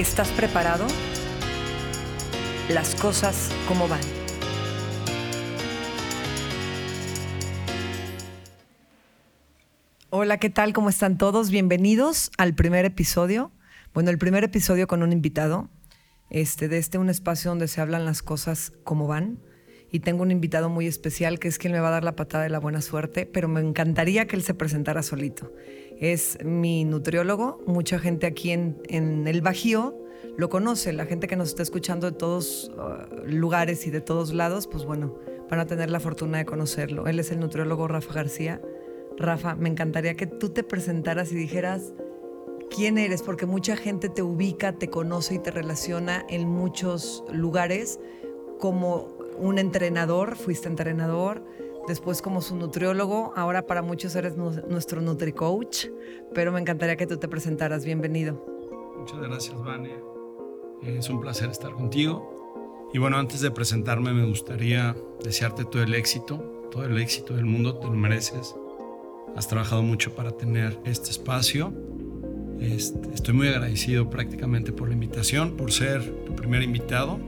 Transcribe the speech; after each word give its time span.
¿Estás 0.00 0.30
preparado? 0.30 0.86
Las 2.70 2.94
cosas 2.94 3.50
como 3.68 3.86
van. 3.86 4.00
Hola, 10.08 10.38
¿qué 10.38 10.48
tal? 10.48 10.72
¿Cómo 10.72 10.88
están 10.88 11.18
todos? 11.18 11.50
Bienvenidos 11.50 12.30
al 12.38 12.54
primer 12.54 12.86
episodio. 12.86 13.52
Bueno, 13.92 14.08
el 14.08 14.16
primer 14.16 14.42
episodio 14.42 14.86
con 14.86 15.02
un 15.02 15.12
invitado. 15.12 15.68
Este, 16.30 16.68
de 16.68 16.78
este 16.78 16.96
un 16.96 17.10
espacio 17.10 17.50
donde 17.50 17.68
se 17.68 17.82
hablan 17.82 18.06
las 18.06 18.22
cosas 18.22 18.72
como 18.84 19.06
van. 19.06 19.38
Y 19.92 20.00
tengo 20.00 20.22
un 20.22 20.30
invitado 20.30 20.70
muy 20.70 20.86
especial 20.86 21.38
que 21.38 21.48
es 21.48 21.58
quien 21.58 21.74
me 21.74 21.80
va 21.80 21.88
a 21.88 21.90
dar 21.90 22.04
la 22.04 22.16
patada 22.16 22.44
de 22.44 22.48
la 22.48 22.58
buena 22.58 22.80
suerte, 22.80 23.26
pero 23.26 23.48
me 23.48 23.60
encantaría 23.60 24.26
que 24.26 24.36
él 24.36 24.42
se 24.44 24.54
presentara 24.54 25.02
solito 25.02 25.52
es 26.00 26.38
mi 26.42 26.84
nutriólogo. 26.84 27.62
Mucha 27.66 27.98
gente 27.98 28.26
aquí 28.26 28.50
en, 28.50 28.78
el 28.88 29.42
Bajío 29.42 29.94
lo 30.36 30.48
conoce. 30.48 30.92
La 30.92 31.04
gente 31.04 31.28
que 31.28 31.36
nos 31.36 31.50
está 31.50 31.62
escuchando 31.62 32.10
de 32.10 32.16
todos 32.16 32.72
uh, 32.76 33.26
lugares 33.26 33.86
y 33.86 33.90
de 33.90 34.00
todos 34.00 34.32
lados, 34.32 34.66
pues 34.66 34.84
bueno, 34.84 35.14
van 35.50 35.60
a 35.60 35.66
tener 35.66 35.90
la 35.90 36.00
fortuna 36.00 36.38
de 36.38 36.46
conocerlo. 36.46 37.06
Él 37.06 37.20
es 37.20 37.30
el 37.30 37.38
nutriólogo 37.38 37.86
Rafa 37.86 38.14
García. 38.14 38.62
Rafa, 39.18 39.54
me 39.54 39.68
encantaría 39.68 40.14
que 40.14 40.26
tú 40.26 40.48
te 40.48 40.62
presentaras 40.62 41.30
y 41.32 41.34
dijeras 41.34 41.92
quién 42.74 42.96
eres, 42.96 43.22
porque 43.22 43.44
mucha 43.44 43.76
gente 43.76 44.08
te 44.08 44.22
ubica, 44.22 44.72
te 44.72 44.88
conoce 44.88 45.34
y 45.34 45.38
te 45.38 45.50
relaciona 45.50 46.24
en 46.30 46.48
muchos 46.48 47.24
lugares 47.30 48.00
como 48.58 49.08
un 49.36 49.58
entrenador, 49.58 50.36
fuiste 50.36 50.68
entrenador, 50.68 51.44
después 51.88 52.22
como 52.22 52.40
su 52.42 52.56
nutriólogo, 52.56 53.32
ahora 53.36 53.66
para 53.66 53.82
muchos 53.82 54.14
eres 54.16 54.36
nuestro 54.36 55.00
NutriCoach, 55.00 55.86
pero 56.34 56.52
me 56.52 56.60
encantaría 56.60 56.96
que 56.96 57.06
tú 57.06 57.16
te 57.16 57.28
presentaras. 57.28 57.84
Bienvenido. 57.84 58.44
Muchas 58.98 59.20
gracias, 59.20 59.58
Vania. 59.58 59.96
Es 60.82 61.08
un 61.10 61.20
placer 61.20 61.50
estar 61.50 61.72
contigo. 61.72 62.88
Y 62.92 62.98
bueno, 62.98 63.18
antes 63.18 63.40
de 63.40 63.50
presentarme 63.50 64.12
me 64.12 64.26
gustaría 64.26 64.96
desearte 65.22 65.64
todo 65.64 65.82
el 65.82 65.94
éxito, 65.94 66.68
todo 66.70 66.84
el 66.84 66.98
éxito 66.98 67.34
del 67.34 67.44
mundo, 67.44 67.78
te 67.78 67.86
lo 67.86 67.92
mereces. 67.92 68.56
Has 69.36 69.46
trabajado 69.46 69.82
mucho 69.82 70.14
para 70.14 70.32
tener 70.32 70.78
este 70.84 71.10
espacio. 71.10 71.72
Este, 72.58 73.14
estoy 73.14 73.34
muy 73.34 73.48
agradecido 73.48 74.10
prácticamente 74.10 74.72
por 74.72 74.88
la 74.88 74.94
invitación, 74.94 75.56
por 75.56 75.72
ser 75.72 76.04
tu 76.24 76.34
primer 76.34 76.62
invitado 76.62 77.18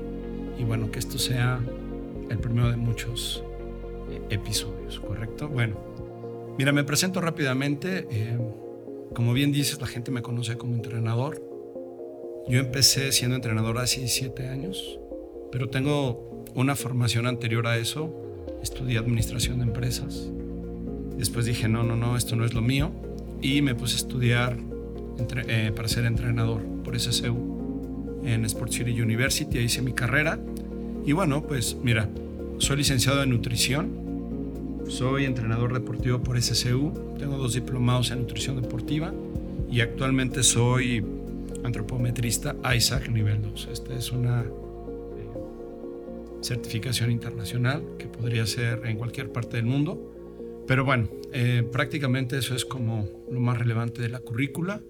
y 0.59 0.65
bueno, 0.65 0.91
que 0.91 0.99
esto 0.99 1.19
sea 1.19 1.61
el 2.29 2.39
primero 2.39 2.71
de 2.71 2.77
muchos 2.77 3.43
episodios, 4.31 5.01
¿correcto? 5.01 5.49
Bueno, 5.49 5.77
mira, 6.59 6.73
me 6.73 6.85
presento 6.85 7.21
rápidamente. 7.21 8.07
Eh, 8.11 8.39
como 9.15 9.33
bien 9.33 9.53
dices, 9.53 9.81
la 9.81 9.87
gente 9.87 10.11
me 10.11 10.23
conoce 10.23 10.57
como 10.57 10.75
entrenador. 10.75 11.43
Yo 12.49 12.59
empecé 12.59 13.13
siendo 13.13 13.37
entrenador 13.37 13.79
hace 13.79 14.09
siete 14.09 14.49
años, 14.49 14.99
pero 15.51 15.69
tengo 15.69 16.45
una 16.55 16.75
formación 16.75 17.27
anterior 17.27 17.67
a 17.67 17.77
eso. 17.77 18.13
Estudié 18.63 18.99
administración 18.99 19.59
de 19.59 19.65
empresas. 19.65 20.31
Después 21.17 21.47
dije, 21.47 21.69
no, 21.69 21.83
no, 21.83 21.95
no, 21.97 22.17
esto 22.17 22.37
no 22.37 22.45
es 22.45 22.55
lo 22.55 22.63
mío. 22.63 22.91
Y 23.41 23.63
me 23.63 23.75
puse 23.75 23.95
a 23.95 23.99
estudiar 23.99 24.57
eh, 25.47 25.73
para 25.75 25.89
ser 25.89 26.05
entrenador 26.05 26.63
por 26.83 26.99
SCU 26.99 28.21
en 28.25 28.45
Sport 28.45 28.73
City 28.73 29.01
University. 29.01 29.59
Hice 29.59 29.83
mi 29.83 29.93
carrera. 29.93 30.39
Y 31.05 31.13
bueno, 31.13 31.47
pues 31.47 31.77
mira, 31.83 32.09
soy 32.63 32.77
licenciado 32.77 33.25
en 33.25 33.31
nutrición 33.31 34.13
soy 34.89 35.25
entrenador 35.25 35.73
deportivo 35.73 36.23
por 36.23 36.41
SCU, 36.41 37.17
tengo 37.19 37.37
dos 37.37 37.55
diplomados 37.55 38.11
en 38.11 38.21
nutrición 38.21 38.61
deportiva 38.61 39.13
y 39.71 39.81
actualmente 39.81 40.43
soy 40.43 41.05
antropometrista 41.65 42.57
ISAC 42.77 43.09
nivel 43.09 43.43
2. 43.43 43.69
Esta 43.73 43.95
es 43.97 44.13
una 44.13 44.43
eh, 44.43 44.47
certificación 46.43 47.11
internacional 47.11 47.83
que 47.99 48.07
podría 48.07 48.45
ser 48.47 48.87
en 48.87 48.97
cualquier 48.99 49.33
parte 49.33 49.57
del 49.57 49.67
mundo. 49.67 50.65
Pero 50.69 50.85
bueno, 50.85 51.09
eh, 51.33 51.67
prácticamente 51.73 52.39
eso 52.39 52.55
es 52.55 52.65
como 52.65 53.09
lo 53.31 53.41
más 53.41 53.59
relevante 53.59 54.03
de 54.03 54.09
la 54.09 54.21
currícula. 54.21 54.81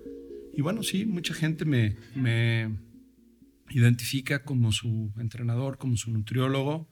Y 0.52 0.62
bueno, 0.62 0.82
sí, 0.82 1.06
mucha 1.06 1.32
gente 1.32 1.64
me, 1.64 1.96
me 2.14 2.76
identifica 3.70 4.42
como 4.42 4.72
su 4.72 5.12
entrenador, 5.18 5.78
como 5.78 5.96
su 5.96 6.10
nutriólogo. 6.10 6.91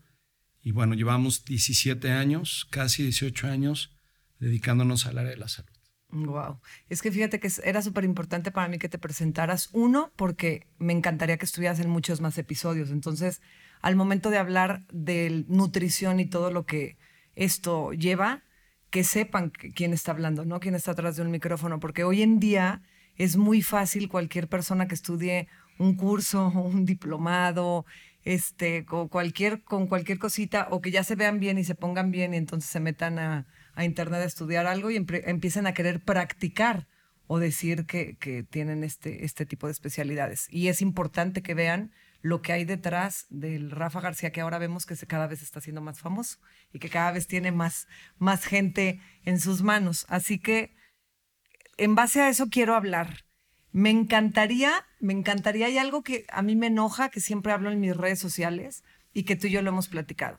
Y 0.62 0.72
bueno, 0.72 0.94
llevamos 0.94 1.44
17 1.44 2.10
años, 2.10 2.66
casi 2.70 3.02
18 3.04 3.46
años, 3.46 3.96
dedicándonos 4.38 5.06
al 5.06 5.18
área 5.18 5.30
de 5.30 5.36
la 5.36 5.48
salud. 5.48 5.70
Wow. 6.12 6.60
Es 6.88 7.02
que 7.02 7.12
fíjate 7.12 7.38
que 7.38 7.48
era 7.62 7.82
súper 7.82 8.04
importante 8.04 8.50
para 8.50 8.68
mí 8.68 8.78
que 8.78 8.88
te 8.88 8.98
presentaras. 8.98 9.68
Uno, 9.72 10.12
porque 10.16 10.66
me 10.78 10.92
encantaría 10.92 11.36
que 11.38 11.44
estuvieras 11.44 11.78
en 11.80 11.88
muchos 11.88 12.20
más 12.20 12.36
episodios. 12.36 12.90
Entonces, 12.90 13.40
al 13.80 13.96
momento 13.96 14.30
de 14.30 14.38
hablar 14.38 14.84
de 14.92 15.44
nutrición 15.48 16.18
y 16.20 16.26
todo 16.26 16.50
lo 16.50 16.66
que 16.66 16.96
esto 17.36 17.92
lleva, 17.92 18.42
que 18.90 19.04
sepan 19.04 19.50
quién 19.50 19.92
está 19.92 20.10
hablando, 20.10 20.44
¿no? 20.44 20.58
Quién 20.58 20.74
está 20.74 20.92
atrás 20.92 21.16
de 21.16 21.22
un 21.22 21.30
micrófono. 21.30 21.78
Porque 21.78 22.02
hoy 22.02 22.22
en 22.22 22.40
día 22.40 22.82
es 23.16 23.36
muy 23.36 23.62
fácil 23.62 24.08
cualquier 24.08 24.48
persona 24.48 24.88
que 24.88 24.94
estudie 24.94 25.46
un 25.78 25.94
curso, 25.94 26.48
un 26.54 26.84
diplomado, 26.84 27.86
este, 28.24 28.84
cualquier, 28.84 29.62
con 29.62 29.86
cualquier 29.86 30.18
cosita, 30.18 30.68
o 30.70 30.80
que 30.80 30.90
ya 30.90 31.04
se 31.04 31.14
vean 31.14 31.40
bien 31.40 31.58
y 31.58 31.64
se 31.64 31.74
pongan 31.74 32.10
bien 32.10 32.34
y 32.34 32.36
entonces 32.36 32.70
se 32.70 32.80
metan 32.80 33.18
a, 33.18 33.46
internet 33.78 34.20
a 34.20 34.24
estudiar 34.24 34.66
algo 34.66 34.90
y 34.90 34.96
empiecen 34.96 35.66
a 35.66 35.72
querer 35.72 36.00
practicar 36.00 36.86
o 37.26 37.38
decir 37.38 37.86
que, 37.86 38.44
tienen 38.50 38.84
este, 38.84 39.24
este 39.24 39.46
tipo 39.46 39.66
de 39.66 39.72
especialidades. 39.72 40.48
Y 40.50 40.68
es 40.68 40.82
importante 40.82 41.42
que 41.42 41.54
vean 41.54 41.92
lo 42.22 42.42
que 42.42 42.52
hay 42.52 42.64
detrás 42.64 43.26
del 43.30 43.70
Rafa 43.70 44.00
García, 44.00 44.32
que 44.32 44.42
ahora 44.42 44.58
vemos 44.58 44.84
que 44.84 44.96
cada 45.06 45.26
vez 45.26 45.40
está 45.40 45.60
siendo 45.60 45.80
más 45.80 46.00
famoso 46.00 46.38
y 46.72 46.78
que 46.78 46.90
cada 46.90 47.12
vez 47.12 47.26
tiene 47.26 47.52
más, 47.52 47.88
más 48.18 48.44
gente 48.44 49.00
en 49.24 49.40
sus 49.40 49.62
manos. 49.62 50.04
Así 50.08 50.38
que 50.38 50.74
en 51.78 51.94
base 51.94 52.20
a 52.20 52.28
eso 52.28 52.48
quiero 52.50 52.74
hablar 52.74 53.24
me 53.72 53.90
encantaría, 53.90 54.86
me 54.98 55.12
encantaría, 55.12 55.66
hay 55.66 55.78
algo 55.78 56.02
que 56.02 56.26
a 56.30 56.42
mí 56.42 56.56
me 56.56 56.66
enoja, 56.66 57.08
que 57.08 57.20
siempre 57.20 57.52
hablo 57.52 57.70
en 57.70 57.80
mis 57.80 57.96
redes 57.96 58.18
sociales 58.18 58.82
y 59.12 59.24
que 59.24 59.36
tú 59.36 59.46
y 59.46 59.50
yo 59.50 59.62
lo 59.62 59.70
hemos 59.70 59.88
platicado. 59.88 60.38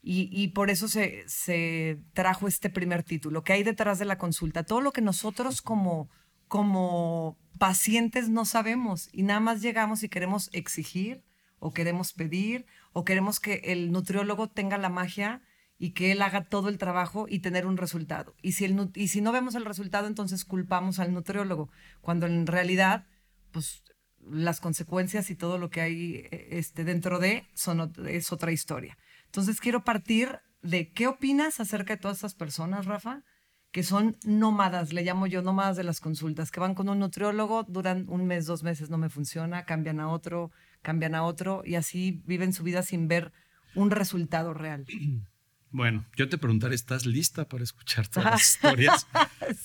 Y, 0.00 0.48
por 0.48 0.70
eso 0.70 0.88
se, 0.88 1.24
se, 1.28 2.00
trajo 2.14 2.48
este 2.48 2.70
primer 2.70 3.02
título, 3.02 3.44
que 3.44 3.52
hay 3.52 3.62
detrás 3.62 3.98
de 3.98 4.06
la 4.06 4.16
consulta, 4.16 4.62
todo 4.62 4.80
lo 4.80 4.92
que 4.92 5.02
nosotros 5.02 5.60
como, 5.60 6.08
como 6.46 7.36
pacientes 7.58 8.30
no 8.30 8.46
sabemos 8.46 9.10
y 9.12 9.22
nada 9.22 9.40
más 9.40 9.60
llegamos 9.60 10.02
y 10.02 10.08
queremos 10.08 10.48
exigir 10.54 11.24
o 11.58 11.74
queremos 11.74 12.14
pedir 12.14 12.64
o 12.92 13.04
queremos 13.04 13.38
que 13.38 13.60
el 13.64 13.92
nutriólogo 13.92 14.48
tenga 14.48 14.78
la 14.78 14.88
magia 14.88 15.42
y 15.78 15.90
que 15.92 16.12
él 16.12 16.22
haga 16.22 16.44
todo 16.44 16.68
el 16.68 16.78
trabajo 16.78 17.26
y 17.28 17.38
tener 17.38 17.66
un 17.66 17.76
resultado. 17.76 18.34
Y 18.42 18.52
si, 18.52 18.64
el, 18.64 18.90
y 18.94 19.08
si 19.08 19.20
no 19.20 19.32
vemos 19.32 19.54
el 19.54 19.64
resultado, 19.64 20.08
entonces 20.08 20.44
culpamos 20.44 20.98
al 20.98 21.14
nutriólogo, 21.14 21.70
cuando 22.00 22.26
en 22.26 22.46
realidad, 22.46 23.06
pues 23.52 23.84
las 24.20 24.60
consecuencias 24.60 25.30
y 25.30 25.36
todo 25.36 25.58
lo 25.58 25.70
que 25.70 25.80
hay 25.80 26.14
eh, 26.30 26.48
este, 26.52 26.84
dentro 26.84 27.18
de 27.18 27.46
son, 27.54 27.92
es 28.06 28.32
otra 28.32 28.50
historia. 28.50 28.98
Entonces 29.26 29.60
quiero 29.60 29.84
partir 29.84 30.40
de 30.62 30.92
qué 30.92 31.06
opinas 31.06 31.60
acerca 31.60 31.94
de 31.94 32.00
todas 32.00 32.18
estas 32.18 32.34
personas, 32.34 32.86
Rafa, 32.86 33.22
que 33.70 33.82
son 33.82 34.16
nómadas, 34.24 34.92
le 34.92 35.02
llamo 35.02 35.26
yo 35.26 35.42
nómadas 35.42 35.76
de 35.76 35.84
las 35.84 36.00
consultas, 36.00 36.50
que 36.50 36.60
van 36.60 36.74
con 36.74 36.88
un 36.88 36.98
nutriólogo, 36.98 37.64
duran 37.64 38.06
un 38.08 38.26
mes, 38.26 38.46
dos 38.46 38.62
meses, 38.62 38.90
no 38.90 38.98
me 38.98 39.10
funciona, 39.10 39.64
cambian 39.64 40.00
a 40.00 40.08
otro, 40.08 40.50
cambian 40.82 41.14
a 41.14 41.22
otro 41.22 41.62
y 41.64 41.74
así 41.74 42.22
viven 42.26 42.52
su 42.52 42.64
vida 42.64 42.82
sin 42.82 43.08
ver 43.08 43.32
un 43.74 43.90
resultado 43.90 44.54
real. 44.54 44.84
Bueno, 45.70 46.06
yo 46.16 46.28
te 46.28 46.38
preguntaré, 46.38 46.74
¿estás 46.74 47.04
lista 47.04 47.46
para 47.48 47.62
escuchar 47.62 48.08
todas 48.08 48.30
las 48.30 48.42
historias? 48.42 49.06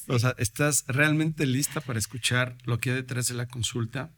O 0.08 0.18
sea, 0.18 0.34
¿estás 0.38 0.86
realmente 0.88 1.46
lista 1.46 1.82
para 1.82 2.00
escuchar 2.00 2.58
lo 2.64 2.80
que 2.80 2.92
hay 2.92 2.96
detrás 2.96 3.28
de 3.28 3.34
la 3.34 3.48
consulta? 3.48 4.14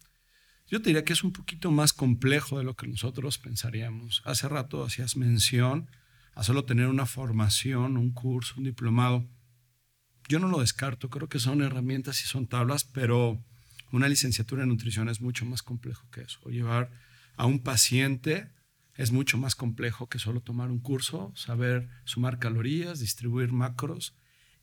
Yo 0.68 0.80
te 0.82 0.90
diría 0.90 1.04
que 1.04 1.14
es 1.14 1.24
un 1.24 1.32
poquito 1.32 1.72
más 1.72 1.94
complejo 1.94 2.60
de 2.60 2.64
lo 2.64 2.76
que 2.76 2.88
nosotros 2.88 3.40
pensaríamos. 3.40 4.22
Hace 4.26 4.48
rato 4.48 4.84
hacías 4.84 5.16
mención 5.16 5.90
a 6.36 6.44
solo 6.44 6.66
tener 6.66 6.88
una 6.88 7.06
formación, 7.06 7.98
un 7.98 8.12
curso, 8.12 8.56
un 8.58 8.64
diplomado. 8.64 9.28
Yo 10.28 10.40
no 10.40 10.48
lo 10.48 10.60
descarto, 10.60 11.10
creo 11.10 11.30
que 11.30 11.40
son 11.40 11.62
herramientas 11.62 12.22
y 12.22 12.28
son 12.28 12.48
tablas, 12.48 12.84
pero 12.84 13.44
una 13.92 14.08
licenciatura 14.08 14.64
en 14.64 14.70
nutrición 14.70 15.10
es 15.10 15.22
mucho 15.22 15.46
más 15.46 15.64
complejo 15.64 16.08
que 16.12 16.22
eso. 16.22 16.40
llevar 16.50 16.92
a 17.38 17.46
un 17.46 17.60
paciente 17.60 18.52
es 18.96 19.12
mucho 19.12 19.38
más 19.38 19.56
complejo 19.56 20.08
que 20.08 20.20
solo 20.20 20.42
tomar 20.42 20.72
un 20.72 20.80
curso, 20.80 21.34
saber 21.36 21.90
sumar 22.06 22.40
calorías, 22.40 23.00
distribuir 23.00 23.52
macros 23.52 24.16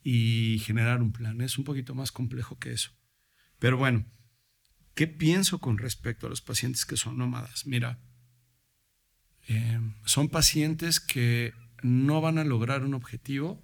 y 0.03 0.59
generar 0.61 1.03
un 1.03 1.13
plan. 1.13 1.41
Es 1.41 1.59
un 1.59 1.65
poquito 1.65 1.95
más 1.95 2.13
complejo 2.13 2.59
que 2.59 2.73
eso. 2.73 2.91
Pero 3.59 3.77
bueno, 3.77 4.07
¿qué 4.95 5.07
pienso 5.07 5.59
con 5.59 5.79
respecto 5.79 6.27
a 6.27 6.31
los 6.31 6.41
pacientes 6.41 6.87
que 6.87 6.97
son 6.97 7.19
nómadas? 7.19 7.67
Mira, 7.67 7.99
eh, 9.49 9.81
son 10.05 10.29
pacientes 10.29 10.99
que 10.99 11.53
no 11.83 12.21
van 12.21 12.39
a 12.39 12.45
lograr 12.45 12.85
un 12.85 12.95
objetivo 12.95 13.63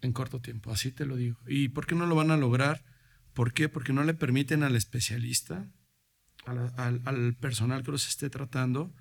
en 0.00 0.12
corto 0.12 0.40
tiempo, 0.40 0.72
así 0.72 0.90
te 0.92 1.06
lo 1.06 1.16
digo. 1.16 1.38
¿Y 1.46 1.68
por 1.68 1.86
qué 1.86 1.94
no 1.94 2.06
lo 2.06 2.14
van 2.14 2.30
a 2.30 2.36
lograr? 2.36 2.84
¿Por 3.32 3.52
qué? 3.52 3.68
Porque 3.68 3.92
no 3.92 4.02
le 4.02 4.14
permiten 4.14 4.62
al 4.62 4.76
especialista 4.76 5.70
al, 6.46 7.34
personal 7.34 7.82
que 7.82 7.90
los 7.90 8.06
esté 8.08 8.30
tratando 8.30 8.94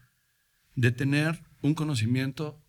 de 0.75 0.91
tener 0.91 1.43
un 1.61 1.73
conocimiento 1.73 2.61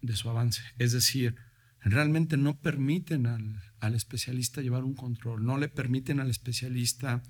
de 0.00 0.16
su 0.16 0.28
avance. 0.28 0.62
Es 0.78 0.92
decir, 0.92 1.36
realmente 1.80 2.36
no 2.36 2.60
permiten 2.60 3.26
al, 3.26 3.62
al, 3.80 3.94
especialista 3.94 4.60
llevar 4.60 4.84
un 4.84 4.94
control, 4.94 5.44
no 5.44 5.58
le 5.58 5.68
permiten 5.68 6.20
al 6.20 6.30
especialista 6.30 7.22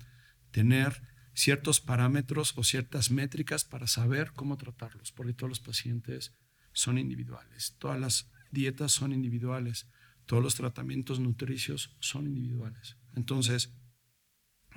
tener 0.51 1.01
ciertos 1.33 1.81
parámetros 1.81 2.53
o 2.57 2.63
ciertas 2.63 3.11
métricas 3.11 3.65
para 3.65 3.87
saber 3.87 4.31
cómo 4.33 4.57
tratarlos, 4.57 5.11
porque 5.11 5.33
todos 5.33 5.49
los 5.49 5.59
pacientes 5.59 6.33
son 6.71 6.97
individuales, 6.97 7.75
todas 7.77 7.99
las 7.99 8.31
dietas 8.51 8.91
son 8.91 9.11
individuales, 9.11 9.87
todos 10.25 10.41
los 10.41 10.55
tratamientos 10.55 11.19
nutricios 11.19 11.95
son 11.99 12.25
individuales. 12.25 12.97
Entonces, 13.15 13.73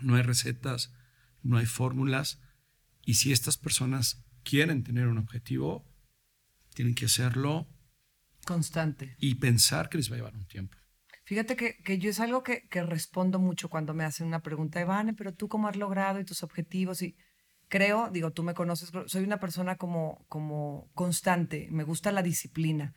no 0.00 0.16
hay 0.16 0.22
recetas, 0.22 0.92
no 1.42 1.56
hay 1.56 1.66
fórmulas, 1.66 2.40
y 3.04 3.14
si 3.14 3.32
estas 3.32 3.56
personas 3.56 4.24
quieren 4.48 4.82
tener 4.82 5.08
un 5.08 5.18
objetivo, 5.18 5.84
tienen 6.74 6.94
que 6.94 7.04
hacerlo 7.04 7.68
constante 8.46 9.14
y 9.18 9.34
pensar 9.34 9.90
que 9.90 9.98
les 9.98 10.10
va 10.10 10.14
a 10.14 10.18
llevar 10.18 10.36
un 10.36 10.46
tiempo. 10.46 10.78
Fíjate 11.24 11.54
que, 11.56 11.98
yo 11.98 12.08
es 12.08 12.20
algo 12.20 12.42
que, 12.42 12.66
respondo 12.70 13.38
mucho 13.38 13.68
cuando 13.68 13.92
me 13.92 14.04
hacen 14.04 14.26
una 14.26 14.40
pregunta, 14.40 14.80
Ivane, 14.80 15.12
pero 15.12 15.34
tú 15.34 15.48
cómo 15.48 15.68
has 15.68 15.76
logrado 15.76 16.18
y 16.18 16.24
tus 16.24 16.42
objetivos 16.42 17.02
y 17.02 17.14
creo, 17.68 18.08
digo, 18.10 18.32
tú 18.32 18.42
me 18.42 18.54
conoces, 18.54 18.90
soy 19.04 19.22
una 19.22 19.38
persona 19.38 19.76
como, 19.76 20.24
como 20.28 20.90
constante, 20.94 21.68
me 21.70 21.84
gusta 21.84 22.10
la 22.10 22.22
disciplina 22.22 22.94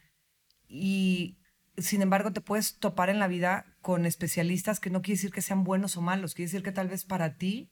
y 0.69 1.37
sin 1.77 2.01
embargo 2.01 2.31
te 2.31 2.39
puedes 2.39 2.77
topar 2.79 3.09
en 3.09 3.19
la 3.19 3.27
vida 3.27 3.75
con 3.81 4.05
especialistas 4.05 4.79
que 4.79 4.89
no 4.89 5.01
quiere 5.01 5.17
decir 5.17 5.31
que 5.31 5.41
sean 5.41 5.65
buenos 5.65 5.97
o 5.97 6.01
malos, 6.01 6.33
quiere 6.33 6.49
decir 6.49 6.63
que 6.63 6.71
tal 6.71 6.87
vez 6.87 7.03
para 7.03 7.35
ti 7.35 7.69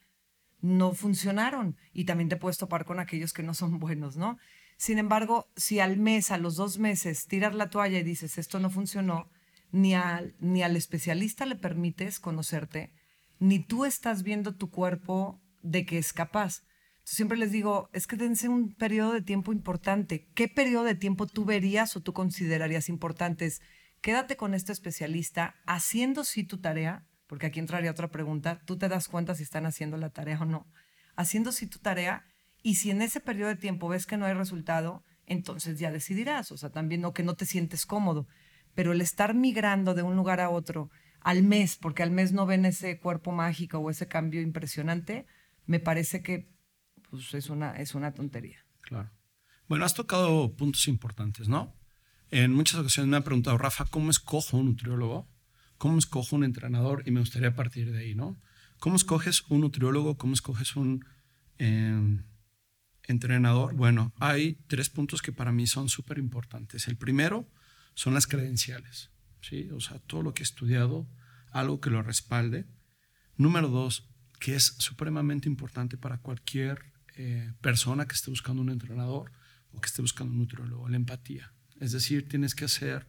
no 0.62 0.94
funcionaron 0.94 1.78
y 1.94 2.06
también 2.06 2.30
te 2.30 2.38
puedes 2.38 2.58
topar 2.58 2.86
con 2.86 3.00
aquellos 3.00 3.34
que 3.34 3.44
no 3.44 3.54
son 3.54 3.80
buenos, 3.80 4.18
¿no? 4.18 4.38
Sin 4.78 4.98
embargo, 4.98 5.50
si 5.56 5.80
al 5.80 5.98
mes, 5.98 6.32
a 6.32 6.38
los 6.38 6.56
dos 6.56 6.80
meses, 6.80 7.26
tiras 7.28 7.54
la 7.54 7.70
toalla 7.70 8.00
y 8.00 8.04
dices, 8.04 8.38
esto 8.38 8.60
no 8.60 8.70
funcionó, 8.70 9.30
ni 9.72 9.94
al, 9.94 10.36
ni 10.40 10.64
al 10.64 10.76
especialista 10.76 11.46
le 11.46 11.56
permites 11.56 12.20
conocerte, 12.20 12.94
ni 13.40 13.60
tú 13.60 13.86
estás 13.86 14.24
viendo 14.24 14.56
tu 14.56 14.70
cuerpo 14.70 15.42
de 15.62 15.86
que 15.86 15.98
es 15.98 16.14
capaz. 16.14 16.64
siempre 17.04 17.38
les 17.38 17.52
digo, 17.52 17.90
es 17.92 18.06
que 18.08 18.16
dense 18.16 18.48
un 18.48 18.74
periodo 18.74 19.14
de 19.14 19.22
tiempo 19.22 19.52
importante. 19.52 20.30
¿Qué 20.36 20.48
periodo 20.48 20.84
de 20.84 20.96
tiempo 20.96 21.26
tú 21.26 21.44
verías 21.44 21.96
o 21.96 22.02
tú 22.02 22.14
considerarías 22.14 22.88
importantes? 22.88 23.62
Quédate 24.02 24.38
con 24.38 24.54
este 24.54 24.72
especialista 24.72 25.56
haciendo 25.66 26.24
sí 26.24 26.44
tu 26.44 26.60
tarea, 26.60 27.06
porque 27.30 27.46
aquí 27.46 27.62
entraría 27.62 27.92
otra 27.92 28.10
pregunta, 28.10 28.60
tú 28.66 28.78
te 28.78 28.90
das 28.90 29.08
cuenta 29.08 29.36
si 29.36 29.44
están 29.44 29.66
haciendo 29.66 29.96
la 29.96 30.10
tarea 30.10 30.40
o 30.42 30.46
no. 30.46 30.68
Haciendo 31.16 31.54
sí 31.54 31.68
tu 31.68 31.80
tarea 31.80 32.26
y 32.62 32.76
si 32.76 32.92
en 32.92 33.02
ese 33.02 33.22
periodo 33.22 33.48
de 33.48 33.56
tiempo 33.56 33.88
ves 33.88 34.06
que 34.06 34.18
no 34.18 34.26
hay 34.26 34.34
resultado, 34.34 35.06
entonces 35.26 35.80
ya 35.80 35.92
decidirás, 35.92 36.52
o 36.52 36.58
sea, 36.58 36.72
también 36.72 37.00
no 37.00 37.14
que 37.14 37.24
no 37.24 37.36
te 37.36 37.46
sientes 37.46 37.86
cómodo 37.86 38.28
pero 38.80 38.94
el 38.94 39.02
estar 39.02 39.34
migrando 39.34 39.94
de 39.94 40.04
un 40.04 40.16
lugar 40.16 40.40
a 40.40 40.50
otro 40.50 40.90
al 41.22 41.44
mes, 41.44 41.76
porque 41.76 42.02
al 42.02 42.12
mes 42.12 42.31
no 42.31 42.46
ven 42.46 42.66
ese 42.66 42.98
cuerpo 43.00 43.32
mágico 43.32 43.80
o 43.80 43.90
ese 43.90 44.08
cambio 44.08 44.42
impresionante, 44.42 45.25
me 45.66 45.80
parece 45.80 46.24
que 46.24 46.50
pues, 47.10 47.34
es, 47.34 47.50
una, 47.50 47.74
es 47.74 47.94
una 47.94 48.14
tontería. 48.14 48.66
Claro. 48.80 49.12
Bueno, 49.68 49.84
has 49.84 49.94
tocado 49.94 50.56
puntos 50.56 50.88
importantes, 50.88 51.50
¿no? 51.50 51.75
En 52.32 52.54
muchas 52.54 52.80
ocasiones 52.80 53.10
me 53.10 53.18
han 53.18 53.24
preguntado, 53.24 53.58
Rafa, 53.58 53.84
¿cómo 53.84 54.12
escojo 54.12 54.58
un 54.58 54.68
nutriólogo? 54.68 55.28
¿Cómo 55.80 55.98
escojo 55.98 56.36
un 56.36 56.44
entrenador? 56.44 57.04
Y 57.06 57.12
me 57.12 57.22
gustaría 57.22 57.56
partir 57.56 57.90
de 57.94 58.00
ahí, 58.00 58.14
¿no? 58.14 58.38
¿Cómo 58.80 58.98
escoges 58.98 59.44
un 59.48 59.62
nutriólogo? 59.62 60.18
¿Cómo 60.18 60.34
escoges 60.34 60.76
un 60.76 61.06
em, 61.58 62.26
entrenador? 63.04 63.74
Bueno, 63.76 64.14
hay 64.20 64.56
tres 64.68 64.90
puntos 64.90 65.22
que 65.22 65.31
para 65.31 65.54
mí 65.54 65.68
son 65.68 65.88
súper 65.88 66.18
importantes. 66.18 66.90
El 66.90 66.98
primero 66.98 67.50
son 67.94 68.14
las 68.14 68.28
credenciales, 68.28 69.10
¿sí? 69.40 69.70
O 69.72 69.80
sea, 69.80 70.00
todo 70.00 70.22
lo 70.22 70.34
que 70.34 70.44
he 70.44 70.50
estudiado, 70.52 71.08
algo 71.50 71.80
que 71.80 71.90
lo 71.90 72.04
respalde. 72.04 72.66
Número 73.38 73.70
dos, 73.70 74.10
que 74.42 74.56
es 74.56 74.75
supremamente 74.80 75.48
importante 75.48 75.98
para 75.98 76.18
cualquier 76.18 76.92
eh, 77.16 77.54
persona 77.62 78.06
que 78.06 78.16
esté 78.16 78.30
buscando 78.30 78.62
un 78.62 78.70
entrenador 78.70 79.32
o 79.72 79.80
que 79.80 79.88
esté 79.88 80.02
buscando 80.02 80.34
un 80.34 80.40
nutriólogo, 80.40 80.90
la 80.90 80.98
empatía. 80.98 81.54
Es 81.80 81.94
decir, 81.94 82.28
tienes 82.28 82.54
que 82.54 82.66
hacer 82.66 83.08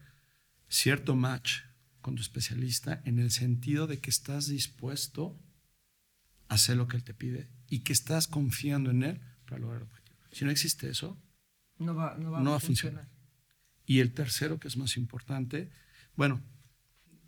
cierto 0.68 1.16
match 1.16 1.62
con 2.00 2.14
tu 2.14 2.22
especialista 2.22 3.02
en 3.04 3.18
el 3.18 3.30
sentido 3.30 3.86
de 3.86 4.00
que 4.00 4.10
estás 4.10 4.48
dispuesto 4.48 5.38
a 6.48 6.54
hacer 6.54 6.76
lo 6.76 6.88
que 6.88 6.96
él 6.96 7.04
te 7.04 7.14
pide 7.14 7.48
y 7.68 7.80
que 7.80 7.92
estás 7.92 8.26
confiando 8.26 8.90
en 8.90 9.02
él 9.02 9.20
para 9.46 9.60
lograr 9.60 9.82
el 9.82 9.88
objetivo. 9.88 10.18
Si 10.32 10.44
no 10.44 10.50
existe 10.50 10.88
eso, 10.88 11.20
no 11.78 11.94
va, 11.94 12.14
a, 12.14 12.60
funcionar. 12.60 13.08
Y 13.86 14.00
el 14.00 14.12
tercero, 14.12 14.60
que 14.60 14.68
es 14.68 14.76
más 14.76 14.96
importante, 14.96 15.70
bueno, 16.14 16.42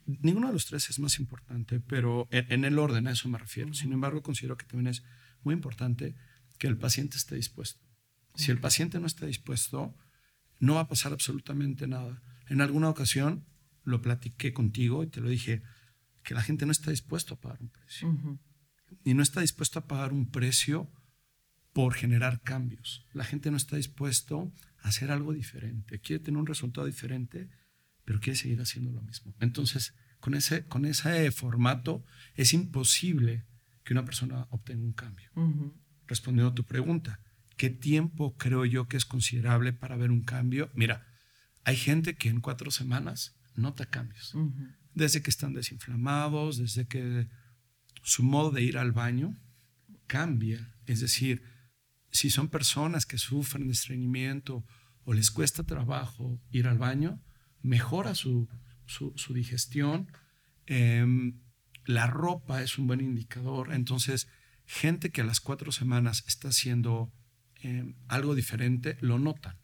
ninguno 0.06 0.48
de 0.48 0.52
los 0.52 0.66
tres 0.66 0.90
es 0.90 0.98
más 0.98 1.18
importante, 1.18 1.80
pero 1.80 2.28
en, 2.30 2.64
el 2.64 2.78
orden 2.78 3.06
a 3.06 3.12
eso 3.12 3.28
me 3.28 3.38
refiero. 3.38 3.72
Sin 3.74 3.92
embargo, 3.92 4.22
considero 4.22 4.56
que 4.56 4.66
también 4.66 4.88
es 4.88 5.02
muy 5.42 5.54
importante 5.54 6.14
que 6.58 6.66
el 6.66 6.76
paciente 6.76 7.16
esté 7.16 7.36
dispuesto. 7.36 7.80
Si 8.34 8.50
el 8.50 8.60
paciente 8.60 9.00
no 9.00 9.06
está 9.06 9.26
dispuesto, 9.26 9.94
no 10.58 10.74
va 10.74 10.82
a 10.82 10.88
pasar 10.88 11.12
absolutamente 11.12 11.86
nada. 11.86 12.22
En 12.48 12.60
alguna 12.60 12.88
ocasión 12.88 13.44
lo 13.84 14.02
platiqué 14.02 14.52
contigo 14.52 15.02
y 15.02 15.08
te 15.08 15.20
lo 15.20 15.28
dije, 15.28 15.62
que 16.22 16.34
la 16.34 16.42
gente 16.42 16.66
no 16.66 16.72
está 16.72 16.90
dispuesto 16.90 17.34
a 17.34 17.40
pagar 17.40 17.60
un 17.60 17.68
precio. 17.68 18.38
Y 19.04 19.14
no 19.14 19.22
está 19.22 19.40
dispuesto 19.40 19.78
a 19.78 19.86
pagar 19.86 20.12
un 20.12 20.30
precio 20.30 20.90
por 21.72 21.94
generar 21.94 22.40
cambios. 22.42 23.06
La 23.12 23.24
gente 23.24 23.50
no 23.50 23.56
está 23.56 23.76
dispuesto 23.76 24.52
hacer 24.78 25.10
algo 25.10 25.32
diferente, 25.32 26.00
quiere 26.00 26.22
tener 26.22 26.38
un 26.38 26.46
resultado 26.46 26.86
diferente, 26.86 27.48
pero 28.04 28.20
quiere 28.20 28.36
seguir 28.36 28.60
haciendo 28.60 28.92
lo 28.92 29.00
mismo. 29.02 29.34
Entonces, 29.40 29.94
con 30.20 30.34
ese, 30.34 30.66
con 30.66 30.84
ese 30.84 31.30
formato 31.30 32.04
es 32.34 32.52
imposible 32.52 33.46
que 33.84 33.92
una 33.92 34.04
persona 34.04 34.46
obtenga 34.50 34.84
un 34.84 34.92
cambio. 34.92 35.30
Respondiendo 36.06 36.50
a 36.50 36.54
tu 36.54 36.64
pregunta, 36.64 37.20
¿qué 37.56 37.70
tiempo 37.70 38.36
creo 38.36 38.64
yo 38.64 38.86
que 38.86 38.96
es 38.96 39.04
considerable 39.04 39.72
para 39.72 39.96
ver 39.96 40.10
un 40.10 40.22
cambio? 40.22 40.70
Mira, 40.74 41.06
hay 41.64 41.76
gente 41.76 42.14
que 42.14 42.28
en 42.28 42.40
cuatro 42.40 42.70
semanas 42.70 43.36
nota 43.54 43.86
cambios. 43.86 44.34
Desde 44.94 45.22
que 45.22 45.30
están 45.30 45.54
desinflamados, 45.54 46.58
desde 46.58 46.86
que 46.86 47.28
su 48.02 48.22
modo 48.22 48.50
de 48.50 48.62
ir 48.62 48.78
al 48.78 48.92
baño 48.92 49.38
cambia. 50.06 50.74
Es 50.86 51.00
decir, 51.00 51.42
si 52.10 52.30
son 52.30 52.48
personas 52.48 53.06
que 53.06 53.18
sufren 53.18 53.66
de 53.66 53.72
estreñimiento 53.72 54.64
o 55.04 55.14
les 55.14 55.30
cuesta 55.30 55.64
trabajo 55.64 56.40
ir 56.50 56.66
al 56.66 56.78
baño, 56.78 57.22
mejora 57.62 58.14
su, 58.14 58.48
digestión. 59.30 60.12
Em, 60.66 61.40
la 61.84 62.06
ropa 62.06 62.62
es 62.62 62.78
un 62.78 62.86
buen 62.86 63.00
indicador. 63.00 63.72
Entonces, 63.72 64.28
gente 64.66 65.10
que 65.10 65.22
a 65.22 65.24
las 65.24 65.40
cuatro 65.40 65.72
semanas 65.72 66.24
está 66.26 66.48
haciendo 66.48 67.12
em, 67.60 67.94
algo 68.08 68.34
diferente, 68.34 68.98
lo 69.00 69.18
notan. 69.18 69.58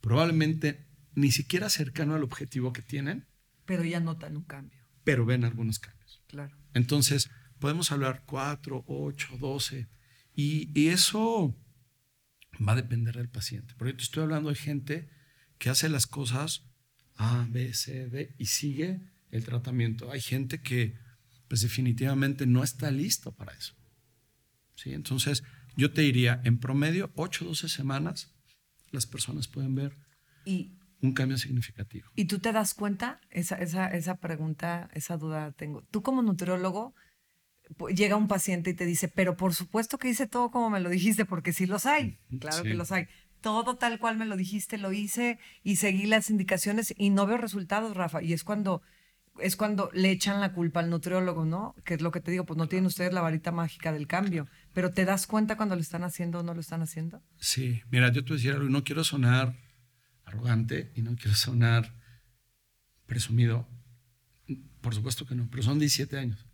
Probablemente 0.00 0.88
ni 1.14 1.30
siquiera 1.30 1.68
cercano 1.68 2.14
al 2.14 2.22
objetivo 2.22 2.72
que 2.72 2.82
tienen. 2.82 3.26
Pero 3.64 3.84
ya 3.84 4.00
notan 4.00 4.36
un 4.36 4.44
cambio. 4.44 4.78
Pero 5.04 5.24
ven 5.24 5.44
algunos 5.44 5.78
cambios. 5.78 6.22
Claro. 6.28 6.56
Entonces, 6.74 7.30
podemos 7.58 7.92
hablar 7.92 8.22
cuatro, 8.26 8.84
ocho, 8.86 9.36
doce. 9.38 9.88
y 10.34 10.88
eso 10.88 11.56
va 12.66 12.72
a 12.72 12.76
depender 12.76 13.16
del 13.16 13.28
paciente. 13.28 13.74
Porque 13.76 13.94
te 13.94 14.02
estoy 14.02 14.22
hablando 14.22 14.48
de 14.48 14.56
gente 14.56 15.08
que 15.58 15.70
hace 15.70 15.88
las 15.88 16.06
cosas 16.06 16.64
A, 17.16 17.46
B, 17.48 17.72
C, 17.74 18.08
D 18.08 18.34
y 18.38 18.46
sigue 18.46 19.00
el 19.30 19.44
tratamiento. 19.44 20.10
Hay 20.10 20.20
gente 20.20 20.60
que 20.60 20.98
pues 21.48 21.60
definitivamente 21.60 22.46
no 22.46 22.64
está 22.64 22.90
listo 22.90 23.34
para 23.34 23.52
eso. 23.52 23.74
¿Sí? 24.74 24.92
Entonces, 24.92 25.42
yo 25.76 25.92
te 25.92 26.02
diría, 26.02 26.40
en 26.44 26.58
promedio, 26.58 27.12
8 27.14 27.44
o 27.44 27.48
12 27.48 27.68
semanas, 27.68 28.32
las 28.90 29.06
personas 29.06 29.48
pueden 29.48 29.74
ver 29.74 29.96
y, 30.44 30.78
un 31.02 31.12
cambio 31.12 31.36
significativo. 31.36 32.08
¿Y 32.14 32.26
tú 32.26 32.38
te 32.38 32.52
das 32.52 32.74
cuenta? 32.74 33.20
Esa, 33.30 33.56
esa, 33.56 33.88
esa 33.88 34.16
pregunta, 34.16 34.88
esa 34.94 35.16
duda 35.16 35.52
tengo. 35.52 35.82
Tú 35.90 36.02
como 36.02 36.22
nutriólogo, 36.22 36.94
llega 37.94 38.16
un 38.16 38.28
paciente 38.28 38.70
y 38.70 38.74
te 38.74 38.86
dice, 38.86 39.08
pero 39.08 39.36
por 39.36 39.54
supuesto 39.54 39.98
que 39.98 40.08
hice 40.08 40.26
todo 40.26 40.50
como 40.50 40.70
me 40.70 40.80
lo 40.80 40.90
dijiste, 40.90 41.24
porque 41.24 41.52
sí 41.52 41.66
los 41.66 41.86
hay, 41.86 42.18
claro 42.40 42.62
que 42.62 42.74
los 42.74 42.92
hay. 42.92 43.06
Todo 43.40 43.76
tal 43.76 43.98
cual 43.98 44.16
me 44.16 44.26
lo 44.26 44.36
dijiste, 44.36 44.78
lo 44.78 44.92
hice 44.92 45.38
y 45.64 45.76
seguí 45.76 46.06
las 46.06 46.30
indicaciones 46.30 46.94
y 46.96 47.10
no 47.10 47.26
veo 47.26 47.38
resultados, 47.38 47.96
Rafa. 47.96 48.22
Y 48.22 48.32
es 48.32 48.44
cuando, 48.44 48.82
es 49.40 49.56
cuando 49.56 49.90
le 49.92 50.12
echan 50.12 50.40
la 50.40 50.52
culpa 50.52 50.78
al 50.78 50.90
nutriólogo, 50.90 51.44
¿no? 51.44 51.74
Que 51.84 51.94
es 51.94 52.02
lo 52.02 52.12
que 52.12 52.20
te 52.20 52.30
digo, 52.30 52.46
pues 52.46 52.56
no 52.56 52.68
tienen 52.68 52.86
ustedes 52.86 53.12
la 53.12 53.20
varita 53.20 53.50
mágica 53.50 53.92
del 53.92 54.06
cambio, 54.06 54.46
pero 54.72 54.92
¿te 54.92 55.04
das 55.04 55.26
cuenta 55.26 55.56
cuando 55.56 55.74
lo 55.74 55.80
están 55.80 56.04
haciendo 56.04 56.38
o 56.38 56.42
no 56.44 56.54
lo 56.54 56.60
están 56.60 56.82
haciendo? 56.82 57.20
Sí, 57.38 57.82
mira, 57.90 58.12
yo 58.12 58.24
te 58.24 58.34
decía 58.34 58.52
algo, 58.52 58.68
no 58.68 58.84
quiero 58.84 59.02
sonar 59.02 59.56
arrogante 60.32 60.92
y 60.94 61.02
no 61.02 61.14
quiero 61.16 61.36
sonar 61.36 61.94
presumido. 63.06 63.68
Por 64.80 64.94
supuesto 64.94 65.26
que 65.26 65.34
no, 65.34 65.48
pero 65.50 65.62
son 65.62 65.78
17 65.78 66.18
años 66.18 66.46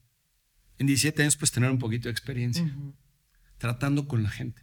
en 0.78 0.86
17 0.86 1.22
años 1.22 1.36
pues 1.36 1.50
tener 1.50 1.70
un 1.70 1.78
poquito 1.78 2.08
de 2.08 2.12
experiencia. 2.12 2.72
tratando 3.58 4.06
con 4.06 4.22
la 4.22 4.30
gente. 4.30 4.62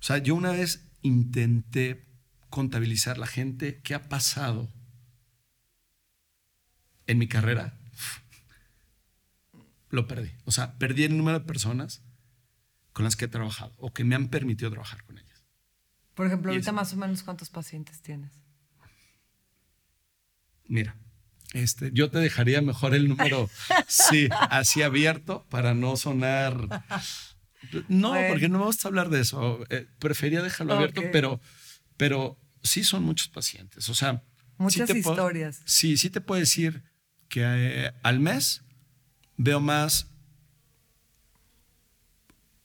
O 0.00 0.02
sea, 0.02 0.16
yo 0.16 0.34
una 0.34 0.52
vez 0.52 0.88
intenté 1.02 2.06
contabilizar 2.48 3.18
la 3.18 3.26
gente 3.26 3.80
que 3.82 3.94
ha 3.94 4.08
pasado 4.08 4.72
en 7.06 7.18
mi 7.18 7.28
carrera. 7.28 7.78
Lo 9.90 10.08
perdí. 10.08 10.30
O 10.44 10.52
sea, 10.52 10.78
perdí 10.78 11.04
el 11.04 11.18
número 11.18 11.40
de 11.40 11.44
personas 11.44 12.02
con 12.94 13.04
las 13.04 13.16
que 13.16 13.26
he 13.26 13.28
trabajado 13.28 13.74
o 13.76 13.92
que 13.92 14.04
me 14.04 14.14
han 14.14 14.28
permitido 14.28 14.70
trabajar 14.70 15.04
con 15.04 15.18
ellas. 15.18 15.44
Por 16.14 16.26
ejemplo, 16.26 16.50
ahorita 16.50 16.72
más 16.72 16.94
o 16.94 16.96
menos 16.96 17.22
cuántos 17.22 17.50
pacientes 17.50 18.00
tienes. 18.00 18.32
Mira, 20.70 20.96
este, 21.52 21.90
yo 21.92 22.10
te 22.10 22.18
dejaría 22.18 22.62
mejor 22.62 22.94
el 22.94 23.08
número, 23.08 23.50
sí, 23.88 24.28
así 24.30 24.82
abierto 24.82 25.44
para 25.50 25.74
no 25.74 25.96
sonar. 25.96 26.84
No, 27.88 28.14
porque 28.28 28.48
no 28.48 28.60
me 28.60 28.64
gusta 28.66 28.86
hablar 28.86 29.10
de 29.10 29.20
eso. 29.20 29.64
Eh, 29.68 29.88
prefería 29.98 30.42
dejarlo 30.42 30.74
abierto, 30.74 31.02
pero, 31.10 31.40
pero 31.96 32.38
sí 32.62 32.84
son 32.84 33.02
muchos 33.02 33.28
pacientes. 33.28 33.88
O 33.88 33.94
sea, 33.94 34.22
muchas 34.58 34.88
historias. 34.90 35.60
sí, 35.64 35.96
sí 35.96 36.08
te 36.08 36.20
puedo 36.20 36.38
decir 36.38 36.84
que 37.28 37.42
eh, 37.44 37.92
al 38.04 38.20
mes 38.20 38.62
veo 39.36 39.58
más 39.58 40.06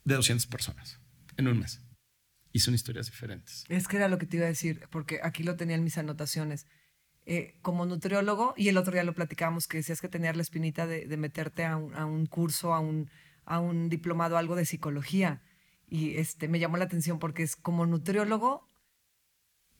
de 0.03 0.13
200 0.13 0.45
personas 0.45 0.99
en 1.37 1.47
un 1.47 1.59
mes. 1.59 1.81
Y 2.51 2.59
son 2.59 2.75
historias 2.75 3.07
diferentes. 3.07 3.65
Es 3.67 3.87
que 3.87 3.97
era 3.97 4.07
lo 4.09 4.19
que 4.19 4.27
te 4.27 4.37
iba 4.37 4.45
a 4.45 4.49
decir, 4.49 4.87
porque 4.91 5.19
aquí 5.23 5.41
lo 5.41 5.55
tenía 5.55 5.75
en 5.75 5.83
mis 5.83 5.97
anotaciones. 5.97 6.67
Eh, 7.27 7.55
como 7.61 7.85
nutriólogo, 7.85 8.53
y 8.55 8.69
el 8.69 8.77
otro 8.77 8.93
día 8.93 9.03
lo 9.03 9.15
platicábamos, 9.15 9.67
que 9.67 9.77
decías 9.77 9.99
que 9.99 10.07
tenías 10.07 10.35
la 10.35 10.43
espinita 10.43 10.85
de, 10.85 11.17
meterte 11.17 11.65
a 11.65 11.75
un, 11.75 12.25
curso, 12.27 12.73
a 12.73 12.79
un, 12.79 13.09
a 13.45 13.59
un 13.59 13.89
diplomado, 13.89 14.37
algo 14.37 14.55
de 14.55 14.65
psicología. 14.65 15.41
Y 15.87 16.17
este, 16.17 16.47
me 16.47 16.59
llamó 16.59 16.77
la 16.77 16.85
atención 16.85 17.17
porque 17.17 17.43
es 17.43 17.55
como 17.55 17.85
nutriólogo, 17.85 18.67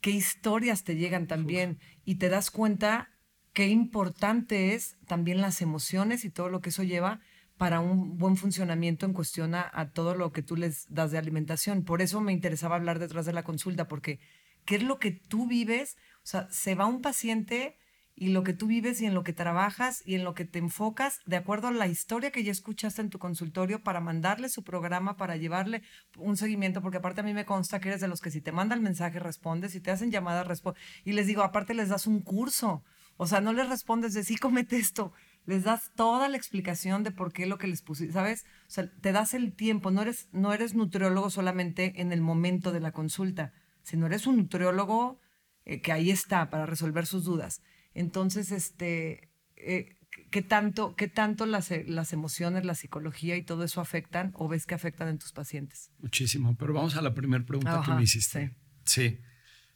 qué 0.00 0.10
historias 0.10 0.84
te 0.84 0.96
llegan 0.96 1.26
también 1.26 1.78
y 2.04 2.16
te 2.16 2.28
das 2.28 2.50
cuenta 2.50 3.10
qué 3.52 3.68
importante 3.68 4.74
es 4.74 4.96
también 5.06 5.40
las 5.40 5.62
emociones 5.62 6.24
y 6.24 6.30
todo 6.30 6.48
lo 6.48 6.60
que 6.60 6.68
eso 6.70 6.82
lleva 6.82 7.20
para 7.56 7.80
un 7.80 8.18
buen 8.18 8.36
funcionamiento 8.36 9.06
en 9.06 9.14
cuestión 9.14 9.54
a, 9.54 9.90
todo 9.94 10.14
lo 10.14 10.30
que 10.30 10.42
tú 10.42 10.56
les 10.56 10.92
das 10.92 11.10
de 11.10 11.18
alimentación. 11.18 11.84
Por 11.84 12.02
eso 12.02 12.20
me 12.20 12.32
interesaba 12.32 12.76
hablar 12.76 12.98
detrás 12.98 13.24
de 13.24 13.32
la 13.32 13.44
consulta, 13.44 13.88
porque 13.88 14.20
¿qué 14.66 14.76
es 14.76 14.82
lo 14.82 14.98
que 14.98 15.10
tú 15.10 15.46
vives? 15.46 15.96
O 16.26 16.28
sea, 16.28 16.48
se 16.50 16.74
va 16.74 16.86
un 16.86 17.02
paciente 17.02 17.76
y 18.16 18.30
lo 18.30 18.42
que 18.42 18.52
tú 18.52 18.66
vives 18.66 19.00
y 19.00 19.06
en 19.06 19.14
lo 19.14 19.22
que 19.22 19.32
trabajas 19.32 20.02
y 20.04 20.16
en 20.16 20.24
lo 20.24 20.34
que 20.34 20.44
te 20.44 20.58
enfocas, 20.58 21.20
de 21.24 21.36
acuerdo 21.36 21.68
a 21.68 21.70
la 21.70 21.86
historia 21.86 22.32
que 22.32 22.42
ya 22.42 22.50
escuchaste 22.50 23.00
en 23.00 23.10
tu 23.10 23.20
consultorio, 23.20 23.84
para 23.84 24.00
mandarle 24.00 24.48
su 24.48 24.64
programa, 24.64 25.16
para 25.16 25.36
llevarle 25.36 25.82
un 26.18 26.36
seguimiento, 26.36 26.82
porque 26.82 26.96
aparte 26.96 27.20
a 27.20 27.24
mí 27.24 27.32
me 27.32 27.44
consta 27.44 27.78
que 27.78 27.90
eres 27.90 28.00
de 28.00 28.08
los 28.08 28.20
que 28.20 28.32
si 28.32 28.40
te 28.40 28.50
mandan 28.50 28.82
mensaje 28.82 29.20
respondes, 29.20 29.70
si 29.70 29.80
te 29.80 29.92
hacen 29.92 30.10
llamadas 30.10 30.48
respondes. 30.48 30.82
Y 31.04 31.12
les 31.12 31.28
digo, 31.28 31.42
aparte 31.42 31.74
les 31.74 31.90
das 31.90 32.08
un 32.08 32.22
curso. 32.22 32.82
O 33.18 33.28
sea, 33.28 33.40
no 33.40 33.52
les 33.52 33.68
respondes 33.68 34.12
de 34.12 34.24
sí, 34.24 34.36
comete 34.36 34.78
esto 34.78 35.12
les 35.46 35.62
das 35.62 35.92
toda 35.94 36.28
la 36.28 36.36
explicación 36.36 37.04
de 37.04 37.12
por 37.12 37.32
qué 37.32 37.46
lo 37.46 37.56
que 37.56 37.68
les 37.68 37.80
pusiste, 37.80 38.12
¿sabes? 38.12 38.44
O 38.62 38.70
sea, 38.70 38.90
te 39.00 39.12
das 39.12 39.32
el 39.32 39.54
tiempo, 39.54 39.92
no 39.92 40.02
eres, 40.02 40.28
no 40.32 40.52
eres 40.52 40.74
nutriólogo 40.74 41.30
solamente 41.30 42.00
en 42.00 42.10
el 42.10 42.20
momento 42.20 42.72
de 42.72 42.80
la 42.80 42.90
consulta, 42.90 43.52
sino 43.84 44.06
eres 44.06 44.26
un 44.26 44.38
nutriólogo 44.38 45.20
eh, 45.66 45.80
que 45.80 45.92
ahí 45.92 46.10
está 46.10 46.48
para 46.48 46.64
resolver 46.64 47.06
sus 47.06 47.24
dudas. 47.24 47.60
Entonces, 47.92 48.52
este, 48.52 49.30
eh, 49.56 49.96
¿qué 50.30 50.40
tanto, 50.40 50.94
qué 50.96 51.08
tanto 51.08 51.44
las, 51.44 51.70
las 51.86 52.12
emociones, 52.12 52.64
la 52.64 52.74
psicología 52.74 53.36
y 53.36 53.42
todo 53.42 53.64
eso 53.64 53.80
afectan 53.80 54.32
o 54.34 54.48
ves 54.48 54.64
que 54.64 54.74
afectan 54.74 55.08
en 55.08 55.18
tus 55.18 55.32
pacientes? 55.32 55.90
Muchísimo, 55.98 56.56
pero 56.56 56.72
vamos 56.72 56.96
a 56.96 57.02
la 57.02 57.14
primera 57.14 57.44
pregunta 57.44 57.82
que 57.84 57.92
me 57.92 58.02
hiciste. 58.02 58.54
Sí. 58.84 59.08
sí. 59.10 59.20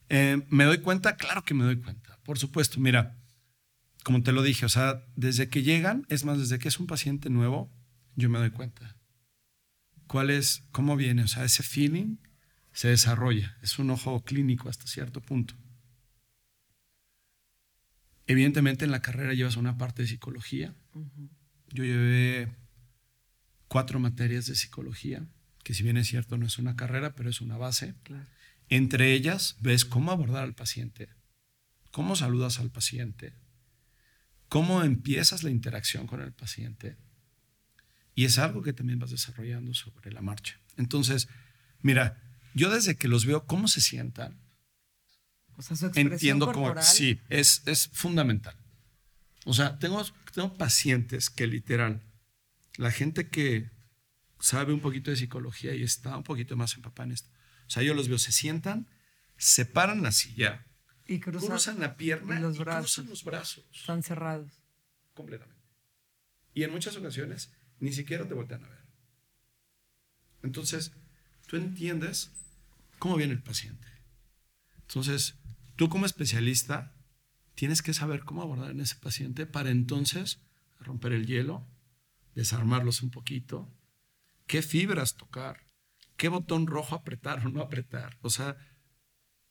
Eh, 0.08 0.42
¿Me 0.48 0.64
doy 0.64 0.78
cuenta? 0.78 1.16
Claro 1.16 1.44
que 1.44 1.54
me 1.54 1.64
doy 1.64 1.80
cuenta, 1.80 2.18
por 2.24 2.38
supuesto. 2.38 2.80
Mira, 2.80 3.16
como 4.04 4.22
te 4.22 4.32
lo 4.32 4.42
dije, 4.42 4.66
o 4.66 4.68
sea, 4.68 5.04
desde 5.16 5.48
que 5.48 5.62
llegan, 5.62 6.06
es 6.08 6.24
más, 6.24 6.38
desde 6.38 6.58
que 6.58 6.68
es 6.68 6.78
un 6.80 6.86
paciente 6.86 7.30
nuevo, 7.30 7.72
yo 8.16 8.30
me 8.30 8.38
doy 8.38 8.50
cuenta. 8.50 8.96
¿Cuál 10.06 10.30
es, 10.30 10.64
cómo 10.72 10.96
viene? 10.96 11.22
O 11.22 11.28
sea, 11.28 11.44
ese 11.44 11.62
feeling 11.62 12.16
se 12.72 12.88
desarrolla. 12.88 13.56
Es 13.62 13.78
un 13.78 13.90
ojo 13.90 14.22
clínico 14.24 14.68
hasta 14.68 14.86
cierto 14.86 15.20
punto. 15.20 15.54
Evidentemente 18.30 18.84
en 18.84 18.92
la 18.92 19.02
carrera 19.02 19.34
llevas 19.34 19.56
una 19.56 19.76
parte 19.76 20.02
de 20.02 20.08
psicología. 20.08 20.72
Yo 21.72 21.82
llevé 21.82 22.54
cuatro 23.66 23.98
materias 23.98 24.46
de 24.46 24.54
psicología, 24.54 25.26
que 25.64 25.74
si 25.74 25.82
bien 25.82 25.96
es 25.96 26.06
cierto 26.06 26.38
no 26.38 26.46
es 26.46 26.56
una 26.56 26.76
carrera, 26.76 27.16
pero 27.16 27.28
es 27.28 27.40
una 27.40 27.56
base. 27.56 27.96
Entre 28.68 29.14
ellas 29.14 29.56
ves 29.58 29.84
cómo 29.84 30.12
abordar 30.12 30.44
al 30.44 30.54
paciente, 30.54 31.08
cómo 31.90 32.14
saludas 32.14 32.60
al 32.60 32.70
paciente, 32.70 33.32
cómo 34.48 34.84
empiezas 34.84 35.42
la 35.42 35.50
interacción 35.50 36.06
con 36.06 36.20
el 36.20 36.32
paciente. 36.32 36.98
Y 38.14 38.26
es 38.26 38.38
algo 38.38 38.62
que 38.62 38.72
también 38.72 39.00
vas 39.00 39.10
desarrollando 39.10 39.74
sobre 39.74 40.12
la 40.12 40.22
marcha. 40.22 40.60
Entonces, 40.76 41.26
mira, 41.82 42.22
yo 42.54 42.70
desde 42.70 42.94
que 42.94 43.08
los 43.08 43.26
veo 43.26 43.44
cómo 43.46 43.66
se 43.66 43.80
sientan, 43.80 44.38
entiendo 45.94 46.52
cómo... 46.52 46.80
Sí, 46.82 47.20
es, 47.28 47.62
es 47.66 47.88
fundamental. 47.92 48.56
O 49.44 49.54
sea, 49.54 49.78
tengo, 49.78 50.04
tengo 50.34 50.54
pacientes 50.54 51.30
que 51.30 51.46
literal, 51.46 52.02
la 52.76 52.90
gente 52.90 53.28
que 53.28 53.70
sabe 54.38 54.72
un 54.72 54.80
poquito 54.80 55.10
de 55.10 55.16
psicología 55.16 55.74
y 55.74 55.82
está 55.82 56.16
un 56.16 56.24
poquito 56.24 56.56
más 56.56 56.74
empapada 56.74 57.06
en 57.06 57.12
esto, 57.12 57.28
o 57.66 57.70
sea, 57.70 57.82
yo 57.82 57.94
los 57.94 58.08
veo, 58.08 58.18
se 58.18 58.32
sientan, 58.32 58.88
se 59.36 59.64
paran 59.64 60.02
la 60.02 60.12
silla, 60.12 60.66
y 61.06 61.18
cruzan, 61.18 61.80
la 61.80 61.96
pierna 61.96 62.38
y, 62.38 62.40
los 62.40 62.58
brazos, 62.58 62.94
cruzan 62.94 63.10
los 63.10 63.24
brazos. 63.24 63.64
Están 63.74 64.02
cerrados. 64.04 64.62
Completamente. 65.12 65.60
Y 66.54 66.62
en 66.62 66.70
muchas 66.70 66.96
ocasiones 66.96 67.50
ni 67.80 67.92
siquiera 67.92 68.28
te 68.28 68.34
voltean 68.34 68.64
a 68.64 68.68
ver. 68.68 68.84
Entonces, 70.42 70.92
tú 71.48 71.56
entiendes 71.56 72.30
cómo 73.00 73.16
viene 73.16 73.32
el 73.32 73.42
paciente. 73.42 73.88
Entonces, 74.82 75.34
tú 75.80 75.88
como 75.88 76.04
especialista 76.04 76.94
tienes 77.54 77.80
que 77.80 77.94
saber 77.94 78.20
cómo 78.24 78.42
abordar 78.42 78.72
en 78.72 78.80
ese 78.80 78.96
paciente 78.96 79.46
para 79.46 79.70
entonces 79.70 80.42
romper 80.78 81.14
el 81.14 81.24
hielo, 81.24 81.66
desarmarlos 82.34 83.00
un 83.02 83.10
poquito, 83.10 83.74
qué 84.46 84.60
fibras 84.60 85.16
tocar, 85.16 85.64
qué 86.18 86.28
botón 86.28 86.66
rojo 86.66 86.94
apretar 86.94 87.46
o 87.46 87.48
no 87.48 87.62
apretar. 87.62 88.18
O 88.20 88.28
sea, 88.28 88.58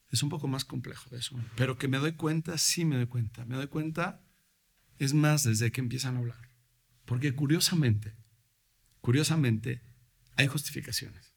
es 0.09 0.21
un 0.21 0.29
poco 0.29 0.47
más 0.47 0.65
complejo 0.65 1.15
eso. 1.15 1.35
Pero 1.55 1.79
que 1.79 1.87
me 1.87 1.97
doy 1.97 2.11
cuenta, 2.11 2.59
sí 2.59 2.85
me 2.85 2.97
doy 2.97 3.07
cuenta. 3.07 3.43
Me 3.45 3.55
doy 3.55 3.65
cuenta, 3.65 4.21
es 4.99 5.15
más, 5.15 5.45
desde 5.45 5.71
que 5.71 5.81
empiezan 5.81 6.15
a 6.15 6.19
hablar. 6.19 6.51
Porque 7.05 7.33
curiosamente, 7.33 8.15
curiosamente, 9.01 9.81
hay 10.35 10.45
justificaciones. 10.45 11.33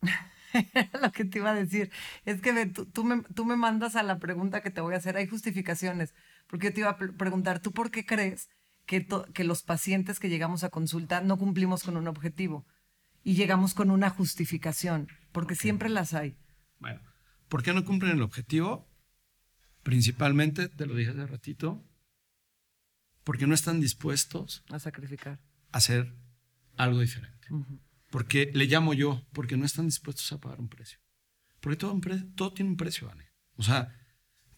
Lo 1.02 1.12
que 1.12 1.24
te 1.24 1.38
iba 1.38 1.50
a 1.50 1.54
decir 1.54 1.90
es 2.24 2.40
que 2.40 2.66
tú, 2.66 3.04
me, 3.04 3.22
tú, 3.34 3.44
me, 3.44 3.56
mandas 3.56 3.96
a 3.96 4.02
la 4.02 4.18
pregunta 4.18 4.62
que 4.62 4.70
te 4.70 4.80
voy 4.80 4.94
a 4.94 4.98
hacer. 4.98 5.16
Hay 5.16 5.26
justificaciones. 5.26 6.14
Porque 6.46 6.68
yo 6.68 6.74
te 6.74 6.80
iba 6.80 6.90
a 6.90 6.98
preguntar, 6.98 7.60
¿tú 7.60 7.72
por 7.72 7.90
qué 7.90 8.04
crees 8.04 8.48
que, 8.86 9.06
que 9.32 9.44
los 9.44 9.62
pacientes 9.62 10.18
que 10.18 10.28
llegamos 10.28 10.64
a 10.64 10.70
consulta 10.70 11.20
no 11.20 11.38
cumplimos 11.38 11.82
con 11.82 11.96
un 11.96 12.08
objetivo 12.08 12.66
y 13.24 13.34
llegamos 13.34 13.74
con 13.74 13.90
una 13.90 14.10
justificación? 14.10 15.08
Porque 15.32 15.54
siempre 15.54 15.88
las 15.88 16.14
hay. 16.14 16.36
Bueno, 16.78 17.00
¿Por 17.52 17.62
qué 17.62 17.74
no 17.74 17.84
cumplen 17.84 18.12
el 18.12 18.22
objetivo? 18.22 18.88
Principalmente, 19.82 20.70
te 20.70 20.86
lo 20.86 20.94
dije 20.94 21.10
hace 21.10 21.26
ratito, 21.26 21.86
porque 23.24 23.46
no 23.46 23.52
están 23.52 23.78
dispuestos 23.78 24.64
a 24.70 24.78
sacrificar, 24.78 25.38
a 25.70 25.76
hacer 25.76 26.14
algo 26.78 27.00
diferente. 27.00 27.48
Porque 28.12 28.52
le 28.54 28.66
llamo 28.66 28.94
yo, 28.94 29.26
porque 29.32 29.56
no 29.56 29.64
están 29.64 29.86
dispuestos 29.86 30.30
a 30.30 30.38
pagar 30.38 30.60
un 30.60 30.68
precio. 30.68 31.00
Porque 31.60 31.76
todo, 31.76 32.00
todo 32.36 32.52
tiene 32.52 32.70
un 32.70 32.76
precio, 32.76 33.08
Vane. 33.08 33.26
O 33.56 33.64
sea, 33.64 33.98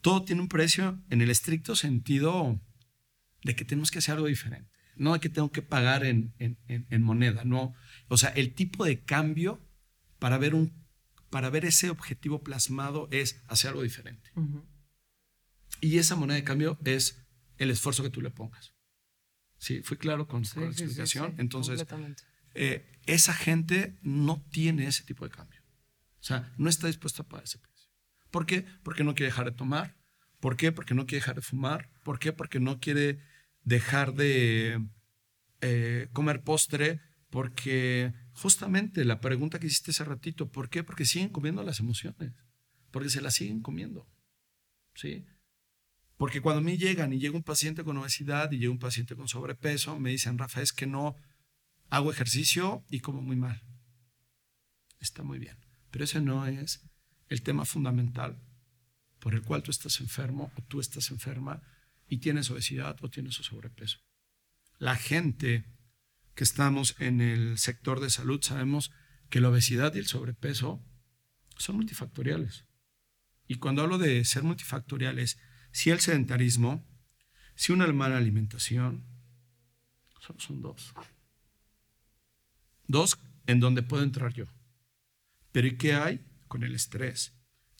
todo 0.02 0.24
tiene 0.24 0.42
un 0.42 0.48
precio 0.48 1.02
en 1.08 1.22
el 1.22 1.30
estricto 1.30 1.74
sentido 1.74 2.60
de 3.42 3.56
que 3.56 3.64
tenemos 3.64 3.90
que 3.90 4.00
hacer 4.00 4.16
algo 4.16 4.26
diferente. 4.26 4.70
No 4.96 5.14
de 5.14 5.20
que 5.20 5.30
tengo 5.30 5.50
que 5.50 5.62
pagar 5.62 6.04
en, 6.04 6.34
en, 6.38 6.58
en 6.68 7.02
moneda, 7.02 7.44
no. 7.44 7.74
O 8.08 8.18
sea, 8.18 8.28
el 8.30 8.54
tipo 8.54 8.84
de 8.84 9.02
cambio 9.04 9.66
para 10.18 10.36
ver 10.36 10.54
un 10.54 10.84
para 11.34 11.50
ver 11.50 11.64
ese 11.64 11.90
objetivo 11.90 12.44
plasmado 12.44 13.08
es 13.10 13.42
hacer 13.48 13.70
algo 13.70 13.82
diferente. 13.82 14.30
Y 15.80 15.98
esa 15.98 16.14
moneda 16.14 16.36
de 16.36 16.44
cambio 16.44 16.78
es 16.84 17.26
el 17.58 17.72
esfuerzo 17.72 18.04
que 18.04 18.10
tú 18.10 18.20
le 18.20 18.30
pongas. 18.30 18.72
Sí, 19.58 19.82
fui 19.82 19.96
claro 19.96 20.28
con, 20.28 20.42
la 20.42 20.66
explicación. 20.66 21.34
Entonces, 21.38 21.84
eh, 22.54 22.86
esa 23.06 23.34
gente 23.34 23.98
no 24.02 24.42
tiene 24.50 24.86
ese 24.86 25.04
tipo 25.04 25.24
de 25.24 25.30
cambio. 25.30 25.60
O 26.20 26.26
sea, 26.26 26.52
no 26.56 26.70
está 26.70 26.86
dispuesta 26.86 27.22
a 27.22 27.28
pagar 27.28 27.44
ese 27.44 27.58
precio. 27.58 27.90
¿Por 28.30 28.46
qué? 28.46 28.64
Porque 28.82 29.04
no 29.04 29.14
quiere 29.14 29.30
dejar 29.30 29.44
de 29.44 29.56
tomar. 29.56 29.96
¿Por 30.40 30.56
qué? 30.56 30.72
Porque 30.72 30.94
no 30.94 31.06
quiere 31.06 31.20
dejar 31.20 31.36
de 31.36 31.42
fumar. 31.42 31.90
¿Por 32.02 32.18
qué? 32.18 32.32
Porque 32.32 32.60
no 32.60 32.80
quiere 32.80 33.20
dejar 33.62 34.14
de 34.14 34.82
eh, 35.60 36.08
comer 36.12 36.42
postre. 36.42 37.00
Porque 37.30 38.14
justamente 38.32 39.04
la 39.04 39.20
pregunta 39.20 39.58
que 39.58 39.66
hiciste 39.66 39.90
hace 39.90 40.04
ratito, 40.04 40.50
¿por 40.50 40.70
qué? 40.70 40.84
Porque 40.84 41.04
siguen 41.04 41.30
comiendo 41.30 41.62
las 41.62 41.80
emociones, 41.80 42.32
porque 42.90 43.10
se 43.10 43.20
las 43.20 43.34
siguen 43.34 43.60
comiendo. 43.60 44.08
¿Sí? 44.94 45.24
Porque 46.16 46.40
cuando 46.40 46.60
a 46.60 46.64
mí 46.64 46.78
llegan 46.78 47.12
y 47.12 47.18
llega 47.18 47.36
un 47.36 47.42
paciente 47.42 47.82
con 47.82 47.96
obesidad 47.96 48.52
y 48.52 48.58
llega 48.58 48.70
un 48.70 48.78
paciente 48.78 49.16
con 49.16 49.28
sobrepeso, 49.28 49.98
me 49.98 50.10
dicen, 50.10 50.38
Rafa, 50.38 50.62
es 50.62 50.72
que 50.72 50.86
no 50.86 51.16
hago 51.94 52.10
ejercicio 52.10 52.84
y 52.90 53.00
como 53.00 53.22
muy 53.22 53.36
mal. 53.36 53.62
Está 54.98 55.22
muy 55.22 55.38
bien, 55.38 55.56
pero 55.92 56.04
ese 56.04 56.20
no 56.20 56.44
es 56.46 56.82
el 57.28 57.42
tema 57.42 57.64
fundamental 57.64 58.42
por 59.20 59.34
el 59.34 59.42
cual 59.42 59.62
tú 59.62 59.70
estás 59.70 60.00
enfermo 60.00 60.52
o 60.56 60.62
tú 60.62 60.80
estás 60.80 61.10
enferma 61.10 61.62
y 62.08 62.18
tienes 62.18 62.50
obesidad 62.50 62.96
o 63.02 63.10
tienes 63.10 63.34
sobrepeso. 63.34 64.00
La 64.78 64.96
gente 64.96 65.64
que 66.34 66.42
estamos 66.42 66.96
en 66.98 67.20
el 67.20 67.58
sector 67.58 68.00
de 68.00 68.10
salud 68.10 68.42
sabemos 68.42 68.90
que 69.30 69.40
la 69.40 69.50
obesidad 69.50 69.94
y 69.94 69.98
el 69.98 70.06
sobrepeso 70.06 70.84
son 71.58 71.76
multifactoriales. 71.76 72.66
Y 73.46 73.56
cuando 73.56 73.82
hablo 73.82 73.98
de 73.98 74.24
ser 74.24 74.42
multifactoriales, 74.42 75.38
si 75.70 75.90
el 75.90 76.00
sedentarismo, 76.00 76.84
si 77.54 77.72
una 77.72 77.86
mala 77.92 78.16
alimentación, 78.16 79.06
solo 80.20 80.40
son 80.40 80.60
dos. 80.60 80.92
Dos 82.86 83.18
en 83.46 83.60
donde 83.60 83.82
puedo 83.82 84.02
entrar 84.02 84.32
yo. 84.32 84.46
Pero 85.52 85.66
¿y 85.66 85.76
qué 85.76 85.94
hay 85.94 86.24
con 86.48 86.62
el 86.62 86.74
estrés? 86.74 87.34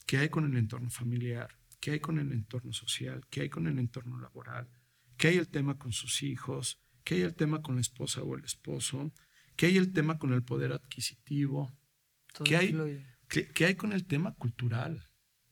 ¿Qué 0.05 0.17
hay 0.17 0.29
con 0.29 0.45
el 0.45 0.57
entorno 0.57 0.89
familiar? 0.89 1.57
¿Qué 1.79 1.91
hay 1.91 1.99
con 1.99 2.19
el 2.19 2.31
entorno 2.31 2.73
social? 2.73 3.25
¿Qué 3.29 3.41
hay 3.41 3.49
con 3.49 3.67
el 3.67 3.79
entorno 3.79 4.19
laboral? 4.19 4.69
¿Qué 5.17 5.29
hay 5.29 5.37
el 5.37 5.47
tema 5.47 5.77
con 5.77 5.91
sus 5.91 6.23
hijos? 6.23 6.79
¿Qué 7.03 7.15
hay 7.15 7.21
el 7.21 7.35
tema 7.35 7.61
con 7.61 7.75
la 7.75 7.81
esposa 7.81 8.21
o 8.23 8.35
el 8.35 8.43
esposo? 8.43 9.11
¿Qué 9.55 9.67
hay 9.67 9.77
el 9.77 9.93
tema 9.93 10.17
con 10.17 10.33
el 10.33 10.43
poder 10.43 10.73
adquisitivo? 10.73 11.71
¿Qué 12.43 12.57
hay, 12.57 13.05
¿qué, 13.27 13.65
hay 13.65 13.75
con 13.75 13.93
el 13.93 14.05
tema 14.05 14.33
cultural? 14.33 15.09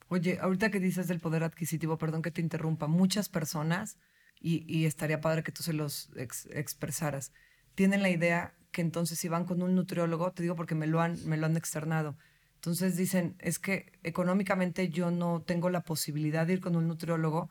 Oye, 0.07 0.39
ahorita 0.39 0.69
que 0.69 0.79
dices 0.79 1.07
del 1.07 1.19
poder 1.19 1.43
adquisitivo, 1.43 1.97
perdón 1.97 2.21
que 2.21 2.31
te 2.31 2.41
interrumpa, 2.41 2.87
muchas 2.87 3.29
personas, 3.29 3.97
y, 4.39 4.85
estaría 4.85 5.21
padre 5.21 5.43
que 5.43 5.53
tú 5.53 5.63
se 5.63 5.71
los 5.71 6.09
expresaras, 6.17 7.31
tienen 7.75 8.01
la 8.01 8.09
idea 8.09 8.55
que 8.73 8.81
entonces 8.81 9.17
si 9.17 9.29
van 9.29 9.45
con 9.45 9.61
un 9.61 9.75
nutriólogo, 9.75 10.33
te 10.33 10.43
digo 10.43 10.57
porque 10.57 10.75
me 10.75 10.87
lo 10.87 10.99
han, 10.99 11.17
me 11.25 11.37
lo 11.37 11.45
han 11.45 11.55
externado, 11.55 12.17
entonces 12.55 12.97
dicen, 12.97 13.35
es 13.39 13.59
que 13.59 13.91
económicamente 14.03 14.89
yo 14.89 15.11
no 15.11 15.41
tengo 15.41 15.69
la 15.69 15.81
posibilidad 15.81 16.47
de 16.47 16.53
ir 16.53 16.61
con 16.61 16.75
un 16.75 16.87
nutriólogo 16.87 17.49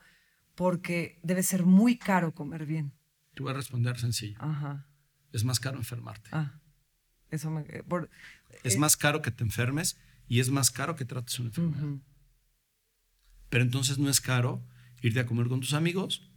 porque 0.55 1.19
debe 1.23 1.43
ser 1.43 1.65
muy 1.65 1.97
caro 1.97 2.33
comer 2.33 2.65
bien. 2.65 2.93
Te 3.33 3.43
voy 3.43 3.51
a 3.51 3.55
responder 3.55 3.99
sencillo. 3.99 4.37
Ajá. 4.41 4.87
Es 5.31 5.43
más 5.43 5.59
caro 5.59 5.77
enfermarte. 5.77 6.29
Ah, 6.31 6.59
eso 7.29 7.49
me... 7.49 7.61
Eh, 7.61 7.83
es 8.63 8.75
eh, 8.75 8.79
más 8.79 8.97
caro 8.97 9.21
que 9.21 9.31
te 9.31 9.43
enfermes 9.43 9.99
y 10.27 10.39
es 10.39 10.49
más 10.49 10.71
caro 10.71 10.95
que 10.95 11.05
trates 11.05 11.39
una 11.39 11.49
enfermedad. 11.49 12.01
Pero 13.49 13.63
entonces 13.63 13.99
no 13.99 14.09
es 14.09 14.19
caro 14.19 14.65
irte 15.01 15.19
a 15.19 15.25
comer 15.25 15.47
con 15.47 15.59
tus 15.59 15.73
amigos 15.73 16.32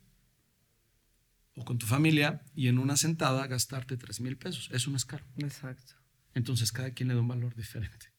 o 1.57 1.65
con 1.65 1.79
tu 1.79 1.87
familia 1.87 2.43
y 2.55 2.69
en 2.69 2.79
una 2.79 2.97
sentada 2.97 3.47
gastarte 3.47 3.97
3 3.97 4.21
mil 4.21 4.37
pesos. 4.37 4.69
Eso 4.73 4.91
no 4.91 4.97
es 4.97 5.05
caro. 5.05 5.25
Exacto. 5.39 5.95
Entonces 6.35 6.71
cada 6.71 6.91
quien 6.91 7.09
le 7.09 7.15
da 7.15 7.21
un 7.21 7.29
valor 7.29 7.55
diferente. 7.55 8.13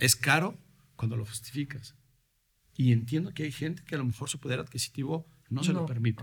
es 0.00 0.16
caro 0.16 0.58
cuando 0.94 1.16
lo 1.16 1.26
justificas. 1.26 1.96
Y 2.74 2.92
entiendo 2.92 3.34
que 3.34 3.42
hay 3.42 3.52
gente 3.52 3.82
que 3.84 3.96
a 3.96 3.98
lo 3.98 4.04
mejor 4.04 4.28
su 4.28 4.38
poder 4.38 4.60
adquisitivo 4.60 5.28
no 5.50 5.64
se 5.64 5.72
lo 5.72 5.86
permite. 5.86 6.22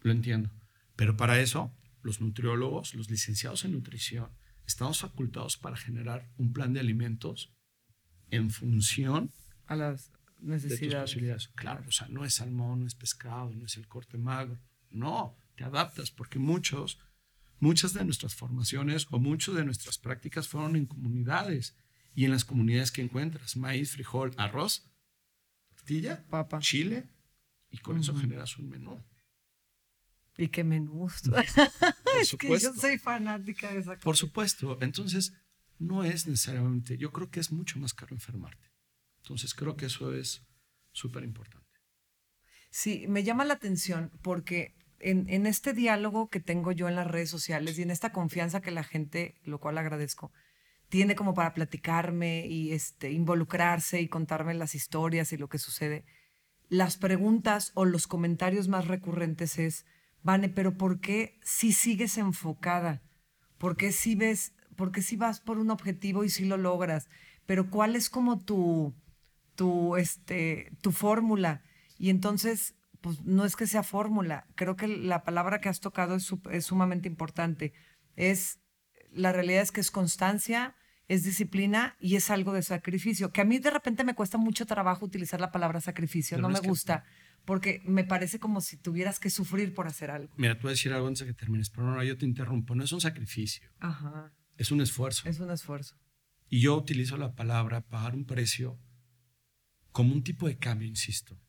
Lo 0.00 0.12
entiendo. 0.12 0.50
Pero 0.94 1.16
para 1.16 1.40
eso, 1.40 1.74
los 2.02 2.20
nutriólogos, 2.20 2.94
los 2.94 3.10
licenciados 3.10 3.64
en 3.64 3.72
nutrición, 3.72 4.30
estamos 4.66 5.00
facultados 5.00 5.56
para 5.56 5.76
generar 5.76 6.30
un 6.36 6.52
plan 6.52 6.72
de 6.72 6.80
alimentos 6.80 7.52
en 8.30 8.50
función 8.50 9.32
a 9.66 9.76
las 9.76 10.12
necesidades. 10.38 11.48
Claro, 11.54 11.84
o 11.88 11.92
sea, 11.92 12.08
no 12.08 12.24
es 12.24 12.34
salmón, 12.34 12.80
no 12.80 12.86
es 12.86 12.94
pescado, 12.94 13.52
no 13.54 13.64
es 13.64 13.76
el 13.76 13.88
corte 13.88 14.18
magro. 14.18 14.60
No, 14.90 15.36
te 15.56 15.64
adaptas 15.64 16.10
porque 16.10 16.38
muchos, 16.38 16.98
muchas 17.58 17.92
de 17.92 18.04
nuestras 18.04 18.34
formaciones 18.34 19.06
o 19.10 19.18
muchas 19.18 19.54
de 19.54 19.64
nuestras 19.64 19.98
prácticas 19.98 20.48
fueron 20.48 20.76
en 20.76 20.86
comunidades. 20.86 21.76
Y 22.14 22.24
en 22.24 22.30
las 22.30 22.44
comunidades 22.44 22.92
que 22.92 23.02
encuentras, 23.02 23.56
maíz, 23.56 23.92
frijol, 23.92 24.32
arroz, 24.38 24.90
tortilla, 25.68 26.24
papa, 26.30 26.60
chile, 26.60 27.10
y 27.70 27.78
con 27.78 27.98
eso 27.98 28.16
generas 28.16 28.56
un 28.56 28.70
menú. 28.70 29.04
Y 30.38 30.48
qué 30.48 30.64
menú. 30.64 31.08
es 32.20 32.36
que 32.36 32.58
yo 32.58 32.72
soy 32.74 32.98
fanática 32.98 33.72
de 33.72 33.80
esa 33.80 33.94
cosa. 33.94 34.04
Por 34.04 34.16
supuesto. 34.16 34.78
Entonces, 34.80 35.34
no 35.78 36.04
es 36.04 36.26
necesariamente, 36.26 36.96
yo 36.96 37.12
creo 37.12 37.30
que 37.30 37.40
es 37.40 37.52
mucho 37.52 37.78
más 37.78 37.94
caro 37.94 38.14
enfermarte. 38.14 38.72
Entonces, 39.18 39.54
creo 39.54 39.76
que 39.76 39.86
eso 39.86 40.14
es 40.14 40.46
súper 40.92 41.24
importante. 41.24 41.65
Sí, 42.76 43.06
me 43.08 43.22
llama 43.24 43.46
la 43.46 43.54
atención 43.54 44.12
porque 44.20 44.74
en, 44.98 45.46
este 45.46 45.72
diálogo 45.72 46.28
que 46.28 46.40
tengo 46.40 46.72
yo 46.72 46.88
en 46.88 46.94
las 46.94 47.06
redes 47.06 47.30
sociales 47.30 47.78
y 47.78 47.82
en 47.82 47.90
esta 47.90 48.12
confianza 48.12 48.60
que 48.60 48.70
la 48.70 48.84
gente, 48.84 49.34
lo 49.44 49.60
cual 49.60 49.78
agradezco, 49.78 50.30
tiene 50.90 51.14
como 51.14 51.32
para 51.32 51.54
platicarme 51.54 52.46
y 52.46 52.72
este, 52.72 53.12
involucrarse 53.12 54.02
y 54.02 54.08
contarme 54.08 54.52
las 54.52 54.74
historias 54.74 55.32
y 55.32 55.38
lo 55.38 55.48
que 55.48 55.56
sucede, 55.56 56.04
las 56.68 56.98
preguntas 56.98 57.72
o 57.72 57.86
los 57.86 58.06
comentarios 58.06 58.68
más 58.68 58.86
recurrentes 58.86 59.58
es, 59.58 59.86
Vane, 60.22 60.50
pero 60.50 60.76
¿por 60.76 61.00
qué 61.00 61.40
si 61.42 61.72
sigues 61.72 62.18
enfocada? 62.18 63.02
¿Por 63.56 63.78
qué 63.78 63.90
si 63.90 64.16
ves, 64.16 64.52
por 64.76 64.92
qué 64.92 65.00
si 65.00 65.16
vas 65.16 65.40
por 65.40 65.56
un 65.56 65.70
objetivo 65.70 66.24
y 66.24 66.28
si 66.28 66.44
lo 66.44 66.58
logras? 66.58 67.08
Pero 67.46 67.70
¿cuál 67.70 67.96
es 67.96 68.10
como 68.10 68.38
tu, 68.38 68.94
tu, 69.54 69.96
este, 69.96 70.72
tu 70.82 70.92
fórmula? 70.92 71.62
Y 71.98 72.10
entonces, 72.10 72.74
pues 73.00 73.22
no 73.22 73.44
es 73.44 73.56
que 73.56 73.66
sea 73.66 73.82
fórmula, 73.82 74.46
creo 74.54 74.76
que 74.76 74.88
la 74.88 75.24
palabra 75.24 75.60
que 75.60 75.68
has 75.68 75.80
tocado 75.80 76.16
es, 76.16 76.30
es 76.50 76.66
sumamente 76.66 77.08
importante. 77.08 77.72
Es, 78.16 78.60
la 79.12 79.32
realidad 79.32 79.62
es 79.62 79.72
que 79.72 79.80
es 79.80 79.90
constancia, 79.90 80.74
es 81.08 81.24
disciplina 81.24 81.96
y 82.00 82.16
es 82.16 82.30
algo 82.30 82.52
de 82.52 82.62
sacrificio, 82.62 83.32
que 83.32 83.40
a 83.40 83.44
mí 83.44 83.58
de 83.58 83.70
repente 83.70 84.04
me 84.04 84.14
cuesta 84.14 84.38
mucho 84.38 84.66
trabajo 84.66 85.04
utilizar 85.04 85.40
la 85.40 85.52
palabra 85.52 85.80
sacrificio, 85.80 86.38
no, 86.38 86.48
me 86.48 86.60
gusta 86.60 87.04
porque 87.46 87.80
me 87.84 88.04
parece 88.04 88.38
como 88.38 88.60
si 88.60 88.76
tuvieras 88.76 89.20
que 89.20 89.30
sufrir 89.30 89.72
por 89.72 89.86
hacer 89.86 90.10
algo. 90.10 90.34
Mira, 90.36 90.58
tú 90.58 90.64
vas 90.64 90.72
a 90.72 90.74
decir 90.74 90.92
algo 90.92 91.06
antes 91.06 91.20
de 91.20 91.26
que 91.26 91.32
termines, 91.32 91.70
pero 91.70 91.86
no, 91.86 92.02
yo 92.02 92.18
te 92.18 92.26
interrumpo. 92.26 92.74
No 92.74 92.82
es 92.84 92.92
un 92.92 93.00
sacrificio. 93.00 93.70
Ajá. 93.78 94.34
Es 94.58 94.72
un 94.72 94.80
esfuerzo. 94.80 95.28
Es 95.28 95.38
un 95.38 95.50
esfuerzo. 95.50 95.96
Y 96.48 96.60
yo 96.60 96.76
utilizo 96.76 97.16
la 97.16 97.34
palabra 97.34 97.82
pagar 97.82 98.14
un 98.14 98.26
precio 98.26 98.78
como 99.92 100.12
un 100.12 100.24
tipo 100.24 100.48
de 100.48 100.58
cambio, 100.58 100.88
insisto. 100.88 101.40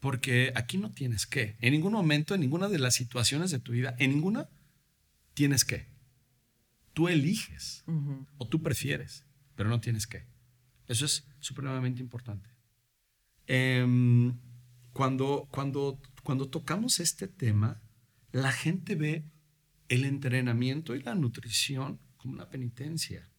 Porque 0.00 0.52
aquí 0.54 0.78
no 0.78 0.90
tienes 0.90 1.26
que. 1.26 1.56
En 1.60 1.72
ningún 1.72 1.92
momento, 1.92 2.34
en 2.34 2.40
ninguna 2.40 2.68
de 2.68 2.78
las 2.78 2.94
situaciones 2.94 3.50
de 3.50 3.58
tu 3.58 3.72
vida, 3.72 3.96
en 3.98 4.10
ninguna, 4.10 4.48
tienes 5.34 5.64
que. 5.64 5.86
Tú 6.94 7.08
eliges 7.08 7.84
o 8.38 8.46
tú 8.46 8.62
prefieres, 8.62 9.24
pero 9.54 9.68
no 9.68 9.80
tienes 9.80 10.06
que. 10.06 10.24
Eso 10.86 11.04
es 11.04 11.26
supremamente 11.40 12.00
importante. 12.00 12.48
Eh, 13.46 14.32
cuando, 14.92 15.48
cuando, 15.50 16.00
cuando 16.22 16.48
tocamos 16.48 17.00
este 17.00 17.28
tema, 17.28 17.80
la 18.32 18.52
gente 18.52 18.94
ve 18.94 19.24
el 19.88 20.04
entrenamiento 20.04 20.94
y 20.94 21.02
la 21.02 21.14
nutrición 21.14 22.00
como 22.16 22.34
una 22.34 22.50
penitencia. 22.50 23.30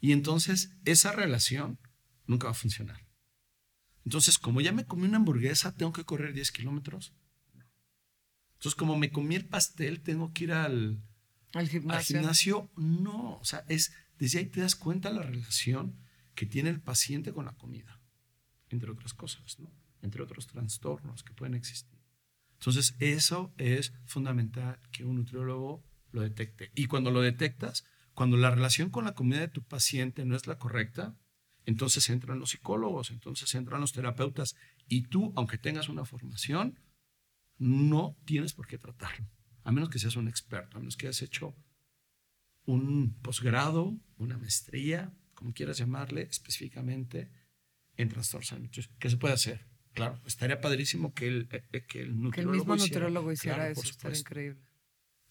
Y 0.00 0.12
entonces 0.12 0.70
esa 0.84 1.12
relación 1.12 1.78
nunca 2.26 2.46
va 2.46 2.52
a 2.52 2.54
funcionar. 2.54 3.05
Entonces, 4.06 4.38
como 4.38 4.60
ya 4.60 4.70
me 4.70 4.86
comí 4.86 5.04
una 5.08 5.16
hamburguesa, 5.16 5.74
¿tengo 5.74 5.92
que 5.92 6.04
correr 6.04 6.32
10 6.32 6.52
kilómetros? 6.52 7.12
Entonces, 8.52 8.76
como 8.76 8.96
me 8.96 9.10
comí 9.10 9.34
el 9.34 9.46
pastel, 9.46 10.00
¿tengo 10.00 10.32
que 10.32 10.44
ir 10.44 10.52
al, 10.52 11.02
al 11.54 11.68
gimnasio. 11.68 11.98
al 11.98 12.04
gimnasio? 12.04 12.70
No, 12.76 13.36
o 13.38 13.44
sea, 13.44 13.64
es, 13.68 13.92
desde 14.16 14.38
ahí 14.38 14.46
te 14.46 14.60
das 14.60 14.76
cuenta 14.76 15.10
la 15.10 15.22
relación 15.22 15.98
que 16.36 16.46
tiene 16.46 16.70
el 16.70 16.80
paciente 16.80 17.32
con 17.32 17.46
la 17.46 17.56
comida, 17.56 18.00
entre 18.68 18.92
otras 18.92 19.12
cosas, 19.12 19.58
¿no? 19.58 19.72
entre 20.02 20.22
otros 20.22 20.46
trastornos 20.46 21.24
que 21.24 21.34
pueden 21.34 21.54
existir. 21.54 21.98
Entonces, 22.60 22.94
eso 23.00 23.52
es 23.58 23.92
fundamental 24.04 24.78
que 24.92 25.04
un 25.04 25.16
nutriólogo 25.16 25.82
lo 26.12 26.22
detecte. 26.22 26.70
Y 26.76 26.86
cuando 26.86 27.10
lo 27.10 27.22
detectas, 27.22 27.84
cuando 28.14 28.36
la 28.36 28.52
relación 28.52 28.88
con 28.90 29.04
la 29.04 29.14
comida 29.14 29.40
de 29.40 29.48
tu 29.48 29.64
paciente 29.64 30.24
no 30.24 30.36
es 30.36 30.46
la 30.46 30.58
correcta, 30.58 31.16
entonces 31.66 32.08
entran 32.08 32.38
los 32.38 32.50
psicólogos, 32.50 33.10
entonces 33.10 33.54
entran 33.54 33.80
los 33.80 33.92
terapeutas. 33.92 34.56
Y 34.86 35.02
tú, 35.02 35.32
aunque 35.36 35.58
tengas 35.58 35.88
una 35.88 36.04
formación, 36.04 36.78
no 37.58 38.16
tienes 38.24 38.52
por 38.52 38.66
qué 38.66 38.78
tratarlo, 38.78 39.28
a 39.64 39.72
menos 39.72 39.90
que 39.90 39.98
seas 39.98 40.16
un 40.16 40.28
experto, 40.28 40.76
a 40.76 40.80
menos 40.80 40.96
que 40.96 41.08
hayas 41.08 41.22
hecho 41.22 41.54
un 42.64 43.14
posgrado, 43.20 43.98
una 44.16 44.38
maestría, 44.38 45.12
como 45.34 45.52
quieras 45.52 45.78
llamarle 45.78 46.22
específicamente, 46.22 47.30
en 47.96 48.08
trastornos 48.08 48.52
alimenticios. 48.52 48.94
¿Qué 48.98 49.10
se 49.10 49.16
puede 49.16 49.34
hacer? 49.34 49.66
Claro, 49.92 50.20
estaría 50.26 50.60
padrísimo 50.60 51.14
que 51.14 51.26
el, 51.26 51.48
eh, 51.50 51.64
eh, 51.72 51.86
que 51.86 52.02
el, 52.02 52.20
nutriólogo 52.20 52.58
mismo 52.58 52.74
hiciera, 52.76 53.00
nutriólogo 53.06 53.32
hiciera 53.32 53.70
eso, 53.70 53.82
estaría 53.82 54.18
increíble. 54.18 54.65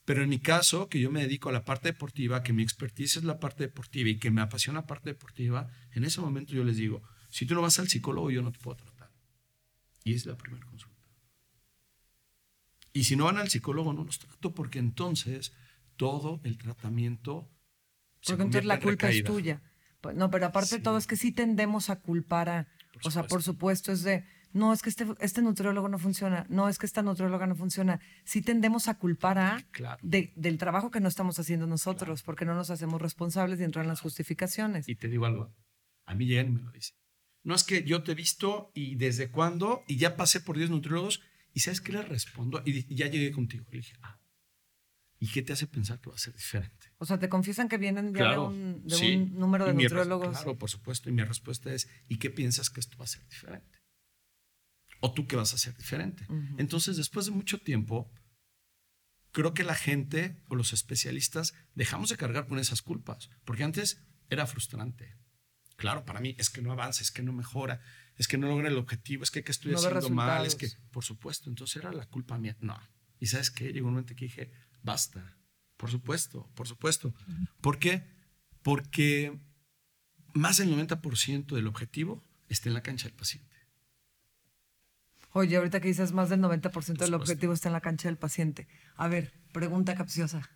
Pero 0.05 0.21
en 0.21 0.29
mi 0.29 0.39
caso, 0.39 0.87
que 0.87 0.99
yo 0.99 1.11
me 1.11 1.21
dedico 1.21 1.49
a 1.49 1.51
la 1.51 1.65
parte 1.65 1.89
deportiva, 1.89 2.43
que 2.43 2.53
mi 2.53 2.61
expertise 2.61 3.17
es 3.17 3.23
la 3.23 3.39
parte 3.39 3.63
deportiva 3.63 4.09
y 4.09 4.19
que 4.19 4.29
me 4.29 4.41
apasiona 4.41 4.81
la 4.81 4.85
parte 4.85 5.09
deportiva, 5.09 5.67
en 5.91 6.03
ese 6.03 6.21
momento 6.21 6.53
yo 6.53 6.63
les 6.63 6.77
digo, 6.77 7.01
si 7.29 7.47
tú 7.47 7.55
no 7.55 7.63
vas 7.63 7.79
al 7.79 7.89
psicólogo, 7.89 8.29
yo 8.29 8.43
no 8.43 8.51
te 8.51 8.59
puedo 8.59 8.77
tratar. 8.77 9.11
Y 10.03 10.13
es 10.13 10.27
la 10.27 10.37
primera 10.37 10.63
consulta. 10.67 10.95
Y 12.93 13.05
si 13.05 13.15
no 13.15 13.25
van 13.25 13.39
al 13.39 13.49
psicólogo, 13.49 13.93
no 13.93 14.03
los 14.03 14.19
trato 14.19 14.53
porque 14.53 14.77
entonces 14.77 15.53
todo 15.97 16.39
el 16.43 16.57
tratamiento... 16.59 17.51
Porque 18.25 18.43
entonces 18.43 18.65
la 18.65 18.79
culpa 18.79 19.09
es 19.09 19.23
tuya. 19.23 19.63
Pues, 20.01 20.15
no, 20.15 20.29
pero 20.29 20.45
aparte 20.45 20.77
de 20.77 20.83
todo 20.83 20.97
es 20.97 21.07
que 21.07 21.17
sí 21.17 21.31
tendemos 21.31 21.89
a 21.89 21.99
culpar 21.99 22.47
a... 22.47 22.67
o 23.03 23.09
sea, 23.09 23.23
por 23.23 23.41
supuesto 23.41 23.91
es 23.91 24.03
de 24.03 24.23
no, 24.55 24.71
es 24.71 24.81
que 24.81 24.87
este, 24.87 25.05
este 25.19 25.41
nutriólogo 25.41 25.89
no 25.89 25.99
funciona, 25.99 26.45
no, 26.47 26.69
es 26.69 26.77
que 26.77 26.85
esta 26.85 27.01
nutrióloga 27.01 27.45
no 27.45 27.57
funciona. 27.57 27.99
Sí 28.23 28.41
tendemos 28.41 28.87
a 28.87 28.97
culpar 28.97 29.37
a 29.37 29.67
del 30.01 30.57
trabajo 30.57 30.91
que 30.91 31.01
no 31.01 31.09
estamos 31.09 31.37
haciendo 31.37 31.67
nosotros, 31.67 32.23
porque 32.23 32.45
no 32.45 32.55
nos 32.55 32.69
hacemos 32.69 33.01
responsables 33.01 33.59
y 33.59 33.63
entran 33.65 33.83
en 33.83 33.89
las 33.89 33.99
justificaciones. 33.99 34.87
Y 34.87 34.95
te 34.95 35.09
digo 35.09 35.25
algo, 35.25 35.53
a 36.05 36.15
mí 36.15 36.25
llegan 36.25 36.47
y 36.47 36.51
me 36.51 36.61
lo 36.61 36.71
dicen. 36.71 36.95
No 37.43 37.53
es 37.53 37.65
que 37.65 37.83
yo 37.83 38.03
te 38.03 38.13
he 38.13 38.15
visto 38.15 38.71
y 38.73 38.95
desde 38.95 39.29
cuándo, 39.29 39.83
y 39.89 39.97
ya 39.97 40.15
pasé 40.15 40.39
por 40.39 40.57
10 40.57 40.69
nutriólogos, 40.69 41.21
y 41.53 41.59
¿sabes 41.59 41.81
qué 41.81 41.91
les 41.91 42.07
respondo? 42.07 42.63
Y, 42.65 42.95
ya 42.95 43.07
llegué 43.07 43.33
contigo. 43.33 43.65
Y 43.73 43.79
dije, 43.79 43.97
ah, 44.03 44.21
¿y 45.19 45.27
qué 45.27 45.41
te 45.41 45.51
hace 45.51 45.67
pensar 45.67 45.99
que 45.99 46.09
va 46.09 46.15
a 46.15 46.19
ser 46.19 46.33
diferente? 46.33 46.93
O 46.97 47.05
sea, 47.05 47.19
te 47.19 47.27
confiesan 47.27 47.67
que 47.67 47.77
vienen 47.77 48.13
de, 48.13 48.23
un, 48.37 48.85
número 49.37 49.65
de 49.65 49.73
nutriólogos. 49.73 50.37
Claro, 50.37 50.57
por 50.57 50.69
supuesto. 50.69 51.09
Y 51.09 51.11
mi 51.11 51.23
respuesta 51.23 51.73
es, 51.73 51.89
¿y 52.07 52.19
qué 52.19 52.29
piensas 52.29 52.69
que 52.69 52.79
esto 52.79 52.97
va 52.97 53.03
a 53.03 53.09
ser 53.09 53.27
diferente? 53.27 53.84
O 55.05 55.13
tú 55.13 55.27
qué 55.27 55.35
vas 55.35 55.53
a 55.53 55.55
hacer 55.55 55.77
diferente. 55.77 56.25
Entonces, 56.57 56.97
después 56.97 57.27
de 57.27 57.31
mucho 57.31 57.59
tiempo, 57.59 58.11
creo 59.31 59.53
que 59.53 59.63
la 59.63 59.75
gente 59.75 60.41
o 60.47 60.55
los 60.55 60.73
especialistas 60.73 61.53
dejamos 61.75 62.09
de 62.09 62.17
cargar 62.17 62.47
con 62.47 62.57
esas 62.57 62.81
culpas, 62.81 63.29
porque 63.45 63.63
antes 63.63 64.01
era 64.29 64.47
frustrante. 64.47 65.15
Claro, 65.75 66.05
para 66.05 66.21
mí 66.21 66.35
es 66.39 66.49
que 66.49 66.61
no 66.61 66.71
avanza, 66.71 67.03
es 67.03 67.11
que 67.11 67.21
no 67.21 67.33
mejora, 67.33 67.81
es 68.17 68.27
que 68.27 68.37
no 68.37 68.47
logra 68.47 68.69
el 68.69 68.77
objetivo, 68.77 69.23
es 69.23 69.29
que, 69.29 69.43
que 69.43 69.51
estoy 69.51 69.75
haciendo 69.75 70.09
mal, 70.09 70.45
es 70.45 70.55
que, 70.55 70.69
por 70.89 71.03
supuesto, 71.03 71.49
entonces 71.49 71.75
era 71.75 71.91
la 71.91 72.07
culpa 72.07 72.39
mía. 72.39 72.57
No. 72.59 72.79
Y 73.19 73.27
sabes 73.27 73.51
qué, 73.51 73.71
llegó 73.71 73.87
un 73.87 73.93
momento 73.93 74.15
que 74.15 74.25
dije, 74.25 74.51
basta, 74.81 75.37
por 75.77 75.91
supuesto, 75.91 76.49
por 76.55 76.67
supuesto. 76.67 77.13
¿Por 77.61 77.77
qué? 77.77 78.07
Porque 78.63 79.37
más 80.33 80.57
del 80.57 80.75
90% 80.75 81.53
del 81.53 81.67
objetivo 81.67 82.25
está 82.47 82.69
en 82.69 82.73
la 82.73 82.81
cancha 82.81 83.07
del 83.07 83.15
paciente. 83.15 83.54
Oye, 85.37 85.57
ahorita 85.57 85.81
que 85.81 85.89
dices 85.89 86.13
más 86.13 86.29
del 86.29 86.39
90% 86.39 86.95
del 86.95 87.13
objetivo 87.13 87.51
está 87.51 87.67
en 87.67 87.73
la 87.73 87.81
cancha 87.81 88.07
del 88.07 88.17
paciente. 88.17 88.69
A 88.95 89.09
ver, 89.09 89.33
pregunta 89.51 89.93
capciosa. 89.93 90.49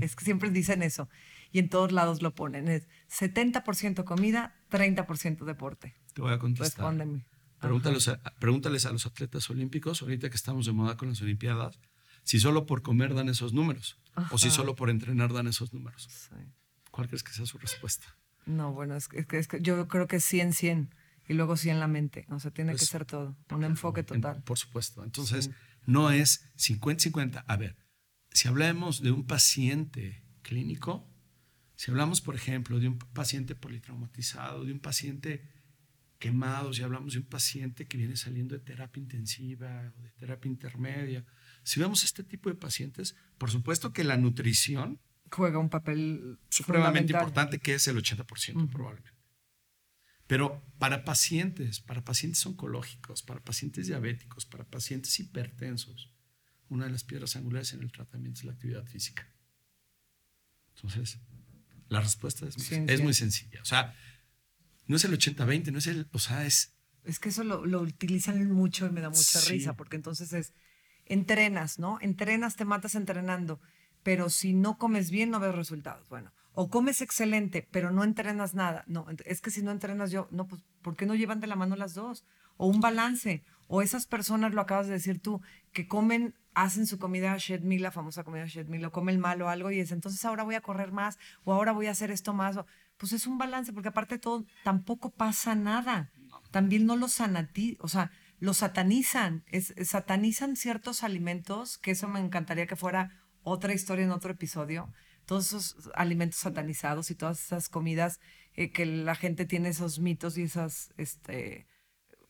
Es 0.00 0.16
que 0.16 0.24
siempre 0.24 0.50
dicen 0.50 0.82
eso 0.82 1.08
y 1.52 1.60
en 1.60 1.68
todos 1.68 1.92
lados 1.92 2.22
lo 2.22 2.34
ponen. 2.34 2.66
Es 2.66 2.88
70% 3.08 4.02
comida, 4.02 4.56
30% 4.72 5.44
deporte. 5.44 5.94
Te 6.12 6.22
voy 6.22 6.32
a 6.32 6.40
contestar. 6.40 6.86
Respóndeme. 6.86 7.24
Pregúntales 7.60 8.08
a, 8.08 8.20
pregúntales 8.40 8.84
a 8.86 8.90
los 8.90 9.06
atletas 9.06 9.48
olímpicos, 9.48 10.02
ahorita 10.02 10.28
que 10.28 10.36
estamos 10.36 10.66
de 10.66 10.72
moda 10.72 10.96
con 10.96 11.08
las 11.08 11.22
Olimpiadas, 11.22 11.78
si 12.24 12.40
solo 12.40 12.66
por 12.66 12.82
comer 12.82 13.14
dan 13.14 13.28
esos 13.28 13.52
números 13.52 13.96
o 14.32 14.38
si 14.38 14.50
solo 14.50 14.74
por 14.74 14.90
entrenar 14.90 15.32
dan 15.32 15.46
esos 15.46 15.72
números. 15.72 16.08
¿Cuál 16.90 17.06
crees 17.06 17.22
que 17.22 17.30
sea 17.30 17.46
su 17.46 17.58
respuesta? 17.58 18.16
No, 18.44 18.72
bueno, 18.72 18.96
es 18.96 19.06
que, 19.06 19.24
es 19.38 19.46
que 19.46 19.60
yo 19.60 19.86
creo 19.86 20.08
que 20.08 20.18
100, 20.18 20.52
100 20.52 20.90
y 21.28 21.34
luego 21.34 21.56
sí 21.56 21.70
en 21.70 21.80
la 21.80 21.88
mente. 21.88 22.26
O 22.30 22.38
sea, 22.38 22.50
tiene 22.50 22.72
que 22.72 22.78
pues, 22.78 22.88
ser 22.88 23.04
todo, 23.04 23.36
un 23.50 23.64
enfoque 23.64 24.02
total. 24.02 24.42
por 24.42 24.58
supuesto. 24.58 25.04
Entonces, 25.04 25.50
no 25.84 26.10
es 26.10 26.48
50-50. 26.56 27.44
A 27.46 27.56
ver, 27.56 27.76
si 28.30 28.48
hablamos 28.48 29.02
de 29.02 29.10
un 29.10 29.26
paciente 29.26 30.22
clínico, 30.42 31.08
si 31.74 31.90
hablamos, 31.90 32.20
por 32.20 32.34
ejemplo, 32.34 32.78
de 32.78 32.88
un 32.88 32.98
paciente 32.98 33.54
politraumatizado, 33.54 34.64
de 34.64 34.72
un 34.72 34.80
paciente 34.80 35.42
quemado, 36.18 36.72
si 36.72 36.82
hablamos 36.82 37.12
de 37.12 37.20
un 37.20 37.26
paciente 37.26 37.86
que 37.86 37.98
viene 37.98 38.16
saliendo 38.16 38.54
de 38.54 38.64
terapia 38.64 39.02
intensiva 39.02 39.92
o 39.98 40.02
de 40.02 40.10
terapia 40.12 40.48
intermedia, 40.48 41.24
si 41.62 41.80
vemos 41.80 42.04
este 42.04 42.24
tipo 42.24 42.48
de 42.48 42.54
pacientes, 42.54 43.16
por 43.38 43.50
supuesto 43.50 43.92
que 43.92 44.04
la 44.04 44.16
nutrición 44.16 45.00
juega 45.30 45.58
un 45.58 45.68
papel 45.68 46.38
supremamente 46.48 47.12
importante, 47.12 47.58
que 47.58 47.74
es 47.74 47.86
el 47.88 47.96
80% 47.96 48.70
probablemente. 48.70 49.15
Pero 50.26 50.62
para 50.78 51.04
pacientes, 51.04 51.80
para 51.80 52.04
pacientes 52.04 52.44
oncológicos, 52.46 53.22
para 53.22 53.40
pacientes 53.42 53.86
diabéticos, 53.86 54.44
para 54.44 54.64
pacientes 54.64 55.18
hipertensos, 55.20 56.12
una 56.68 56.86
de 56.86 56.90
las 56.90 57.04
piedras 57.04 57.36
angulares 57.36 57.72
en 57.72 57.82
el 57.82 57.92
tratamiento 57.92 58.40
es 58.40 58.44
la 58.44 58.52
actividad 58.52 58.84
física. 58.86 59.30
Entonces, 60.74 61.20
la 61.88 62.00
respuesta 62.00 62.46
es, 62.46 63.02
muy, 63.02 63.14
sencilla. 63.14 63.62
O 63.62 63.64
sea, 63.64 63.94
no 64.86 64.96
es 64.96 65.04
el 65.04 65.12
80-20, 65.16 65.70
no 65.70 65.78
es 65.78 65.86
el, 65.86 66.08
o 66.12 66.18
sea, 66.18 66.44
es... 66.44 66.74
Es 67.04 67.20
que 67.20 67.28
eso 67.28 67.44
lo, 67.44 67.80
utilizan 67.80 68.50
mucho 68.50 68.86
y 68.86 68.90
me 68.90 69.00
da 69.00 69.10
mucha 69.10 69.40
risa, 69.42 69.76
porque 69.76 69.94
entonces 69.94 70.32
es, 70.32 70.54
entrenas, 71.04 71.78
¿no? 71.78 71.98
Entrenas, 72.00 72.56
te 72.56 72.64
matas 72.64 72.96
entrenando, 72.96 73.60
pero 74.02 74.28
si 74.28 74.52
no 74.52 74.76
comes 74.76 75.12
bien 75.12 75.30
no 75.30 75.38
ves 75.38 75.54
resultados. 75.54 76.08
Bueno, 76.08 76.32
o 76.58 76.70
comes 76.70 77.02
excelente, 77.02 77.68
pero 77.70 77.90
no 77.90 78.02
entrenas 78.02 78.54
nada. 78.54 78.82
No, 78.86 79.06
es 79.26 79.42
que 79.42 79.50
si 79.50 79.62
no 79.62 79.70
entrenas 79.72 80.10
yo, 80.10 80.26
no, 80.30 80.48
pues, 80.48 80.64
¿por 80.80 80.96
qué 80.96 81.04
no 81.04 81.14
llevan 81.14 81.38
de 81.38 81.46
la 81.46 81.54
mano 81.54 81.76
las 81.76 81.92
dos? 81.92 82.24
O 82.56 82.66
un 82.66 82.80
balance. 82.80 83.44
O 83.68 83.82
esas 83.82 84.06
personas, 84.06 84.54
lo 84.54 84.62
acabas 84.62 84.86
de 84.86 84.94
decir 84.94 85.20
tú, 85.20 85.42
que 85.74 85.86
comen, 85.86 86.34
hacen 86.54 86.86
su 86.86 86.98
comida 86.98 87.36
shed 87.36 87.60
meal, 87.60 87.82
la 87.82 87.90
famosa 87.90 88.24
comida 88.24 88.46
shed 88.46 88.68
meal, 88.68 88.86
o 88.86 88.90
comen 88.90 89.20
mal 89.20 89.42
o 89.42 89.50
algo, 89.50 89.70
y 89.70 89.80
es 89.80 89.92
entonces 89.92 90.24
ahora 90.24 90.44
voy 90.44 90.54
a 90.54 90.62
correr 90.62 90.92
más, 90.92 91.18
o 91.44 91.52
ahora 91.52 91.72
voy 91.72 91.88
a 91.88 91.90
hacer 91.90 92.10
esto 92.10 92.32
más. 92.32 92.58
pues 92.96 93.12
es 93.12 93.26
un 93.26 93.36
balance, 93.36 93.74
porque 93.74 93.90
aparte 93.90 94.14
de 94.14 94.20
todo, 94.20 94.46
tampoco 94.64 95.10
pasa 95.10 95.54
nada. 95.54 96.10
También 96.52 96.86
no 96.86 96.96
los 96.96 97.12
sanatizan, 97.12 97.76
o 97.80 97.88
sea, 97.88 98.12
los 98.40 98.56
satanizan, 98.56 99.44
es, 99.48 99.74
satanizan 99.84 100.56
ciertos 100.56 101.02
alimentos, 101.02 101.76
que 101.76 101.90
eso 101.90 102.08
me 102.08 102.18
encantaría 102.18 102.66
que 102.66 102.76
fuera 102.76 103.10
otra 103.42 103.74
historia 103.74 104.06
en 104.06 104.10
otro 104.10 104.32
episodio 104.32 104.90
todos 105.26 105.46
esos 105.48 105.90
alimentos 105.94 106.40
satanizados 106.40 107.10
y 107.10 107.14
todas 107.14 107.42
esas 107.44 107.68
comidas 107.68 108.20
eh, 108.54 108.70
que 108.70 108.86
la 108.86 109.14
gente 109.14 109.44
tiene 109.44 109.68
esos 109.68 109.98
mitos 109.98 110.38
y 110.38 110.42
esas 110.42 110.94
este, 110.96 111.66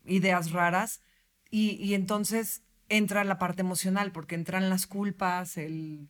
ideas 0.05 0.51
raras. 0.51 1.01
Y, 1.49 1.93
entonces 1.93 2.63
entra 2.89 3.23
la 3.23 3.39
parte 3.39 3.61
emocional, 3.61 4.11
porque 4.11 4.35
entran 4.35 4.69
las 4.69 4.85
culpas, 4.85 5.55
el, 5.55 6.09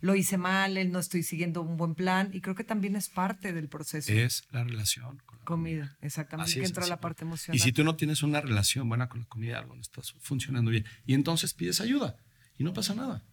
lo 0.00 0.16
hice 0.16 0.38
mal, 0.38 0.76
el 0.76 0.90
no 0.90 0.98
estoy 0.98 1.22
siguiendo 1.22 1.62
un 1.62 1.76
buen 1.76 1.94
plan, 1.94 2.30
y 2.32 2.40
creo 2.40 2.56
que 2.56 2.64
también 2.64 2.96
es 2.96 3.08
parte 3.08 3.52
del 3.52 3.68
proceso. 3.68 4.12
Es 4.12 4.42
la 4.50 4.64
relación 4.64 5.18
con 5.24 5.38
la 5.38 5.44
comida. 5.44 5.96
exactamente, 6.00 6.54
que 6.54 6.66
entra 6.66 6.86
la 6.88 7.00
parte 7.00 7.24
emocional. 7.24 7.56
Y 7.56 7.60
si 7.60 7.72
tú 7.72 7.84
no 7.84 7.94
tienes 7.94 8.24
una 8.24 8.40
relación 8.40 8.88
buena 8.88 9.08
con 9.08 9.20
la 9.20 9.26
comida, 9.26 9.58
algo 9.58 9.76
no 9.76 9.80
estás 9.80 10.14
funcionando 10.18 10.72
bien, 10.72 10.84
y 11.06 11.14
entonces 11.14 11.54
pides 11.54 11.80
ayuda, 11.80 12.16
y 12.58 12.64
no 12.64 12.72
pasa 12.72 12.96
nada. 12.96 13.24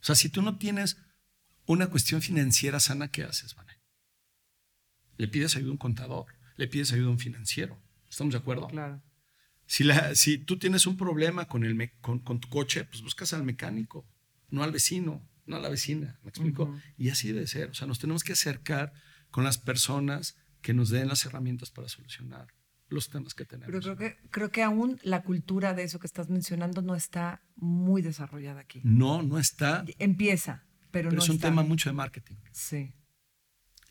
O 0.00 0.04
sea, 0.04 0.14
si 0.14 0.30
tú 0.30 0.40
no 0.40 0.56
tienes 0.56 0.96
una 1.72 1.88
cuestión 1.88 2.20
financiera 2.20 2.80
sana, 2.80 3.12
¿qué 3.12 3.22
haces, 3.22 3.54
Vane? 3.54 3.80
Le 5.16 5.28
pides 5.28 5.54
ayuda 5.54 5.68
a 5.68 5.72
un 5.72 5.78
contador, 5.78 6.26
le 6.56 6.66
pides 6.66 6.92
ayuda 6.92 7.08
a 7.08 7.12
un 7.12 7.18
financiero. 7.18 7.80
¿Estamos 8.08 8.32
de 8.32 8.38
acuerdo? 8.38 8.66
Claro. 8.66 9.00
Si, 9.66 9.84
la, 9.84 10.16
si 10.16 10.38
tú 10.38 10.58
tienes 10.58 10.86
un 10.86 10.96
problema 10.96 11.46
con, 11.46 11.62
el 11.62 11.92
con, 12.00 12.22
tu 12.22 12.48
coche, 12.48 12.84
pues 12.84 13.02
buscas 13.02 13.32
al 13.34 13.44
mecánico, 13.44 14.04
no 14.48 14.64
al 14.64 14.72
vecino, 14.72 15.24
no 15.46 15.56
a 15.56 15.60
la 15.60 15.68
vecina. 15.68 16.18
¿Me 16.24 16.30
explico? 16.30 16.76
Y 16.96 17.10
así 17.10 17.30
debe 17.32 17.46
ser. 17.46 17.70
O 17.70 17.74
sea, 17.74 17.86
nos 17.86 18.00
tenemos 18.00 18.24
que 18.24 18.32
acercar 18.32 18.92
con 19.30 19.44
las 19.44 19.58
personas 19.58 20.36
que 20.62 20.74
nos 20.74 20.90
den 20.90 21.06
las 21.06 21.24
herramientas 21.24 21.70
para 21.70 21.88
solucionar 21.88 22.48
los 22.88 23.10
temas 23.10 23.34
que 23.34 23.44
tenemos. 23.44 23.70
Pero 23.70 23.80
creo 23.80 23.96
que, 23.96 24.18
creo 24.30 24.50
que 24.50 24.64
aún 24.64 24.98
la 25.04 25.22
cultura 25.22 25.72
de 25.74 25.84
eso 25.84 26.00
que 26.00 26.08
estás 26.08 26.28
mencionando 26.28 26.82
no 26.82 26.96
está 26.96 27.42
muy 27.54 28.02
desarrollada 28.02 28.60
aquí. 28.60 28.80
No, 28.82 29.22
no 29.22 29.38
está. 29.38 29.84
Empieza. 30.00 30.64
Pero, 30.90 31.10
es 31.10 31.28
un 31.28 31.38
tema 31.38 31.62
mucho 31.62 31.88
de 31.88 31.94
marketing. 31.94 32.36
Sí. 32.52 32.94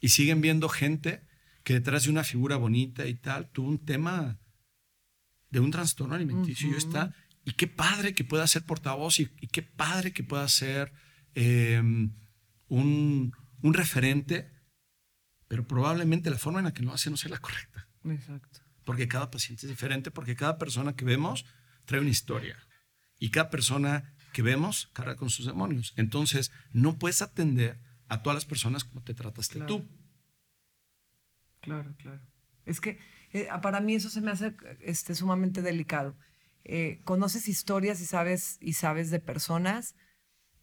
Y 0.01 0.09
siguen 0.09 0.41
viendo 0.41 0.69
gente 0.69 1.25
que 1.63 1.73
detrás 1.73 2.03
de 2.03 2.09
una 2.09 2.23
figura 2.23 2.57
bonita 2.57 3.05
y 3.05 3.15
tal, 3.15 3.49
tuvo 3.49 3.69
un 3.69 3.85
tema 3.85 4.39
de 5.49 5.59
un 5.59 5.71
trastorno 5.71 6.15
alimenticio 6.15 6.69
y 6.69 6.75
está. 6.75 7.13
Y 7.45 7.53
qué 7.53 7.67
padre 7.67 8.13
que 8.13 8.23
pueda 8.23 8.47
ser 8.47 8.63
portavoz 8.63 9.19
y, 9.19 9.27
qué 9.27 9.63
padre 9.63 10.13
que 10.13 10.23
pueda 10.23 10.47
ser 10.47 10.93
em, 11.33 12.13
un, 12.67 13.33
un, 13.61 13.73
referente, 13.73 14.51
pero 15.47 15.67
probablemente 15.67 16.29
la 16.29 16.37
forma 16.37 16.59
en 16.59 16.65
la 16.65 16.73
que 16.73 16.83
lo 16.83 16.93
hace 16.93 17.09
no 17.09 17.17
sea 17.17 17.31
la 17.31 17.39
correcta. 17.39 17.87
Exacto. 18.05 18.61
Porque 18.85 19.07
cada 19.07 19.29
paciente 19.31 19.65
es 19.65 19.69
diferente, 19.69 20.11
porque 20.11 20.35
cada 20.35 20.57
persona 20.57 20.95
que 20.95 21.05
vemos 21.05 21.45
trae 21.85 22.01
una 22.01 22.09
historia. 22.09 22.57
Y 23.19 23.29
cada 23.29 23.49
persona 23.49 24.15
que 24.33 24.41
vemos 24.41 24.89
carga 24.93 25.15
con 25.15 25.29
sus 25.29 25.45
demonios. 25.45 25.93
Entonces, 25.97 26.51
no 26.71 26.97
puedes 26.97 27.21
atender 27.21 27.79
a 28.07 28.21
todas 28.21 28.35
las 28.35 28.45
personas 28.45 28.83
como 28.83 29.01
te 29.01 29.13
trataste 29.13 29.59
tú. 29.61 29.87
Claro, 31.61 31.93
claro. 31.97 32.21
Es 32.65 32.81
que 32.81 32.99
eh, 33.31 33.47
para 33.61 33.79
mí 33.79 33.95
eso 33.95 34.09
se 34.09 34.21
me 34.21 34.31
hace 34.31 34.55
este, 34.81 35.15
sumamente 35.15 35.61
delicado. 35.61 36.15
Eh, 36.63 37.01
conoces 37.03 37.47
historias 37.47 38.01
y 38.01 38.05
sabes, 38.05 38.57
y 38.61 38.73
sabes 38.73 39.09
de 39.11 39.19
personas 39.19 39.95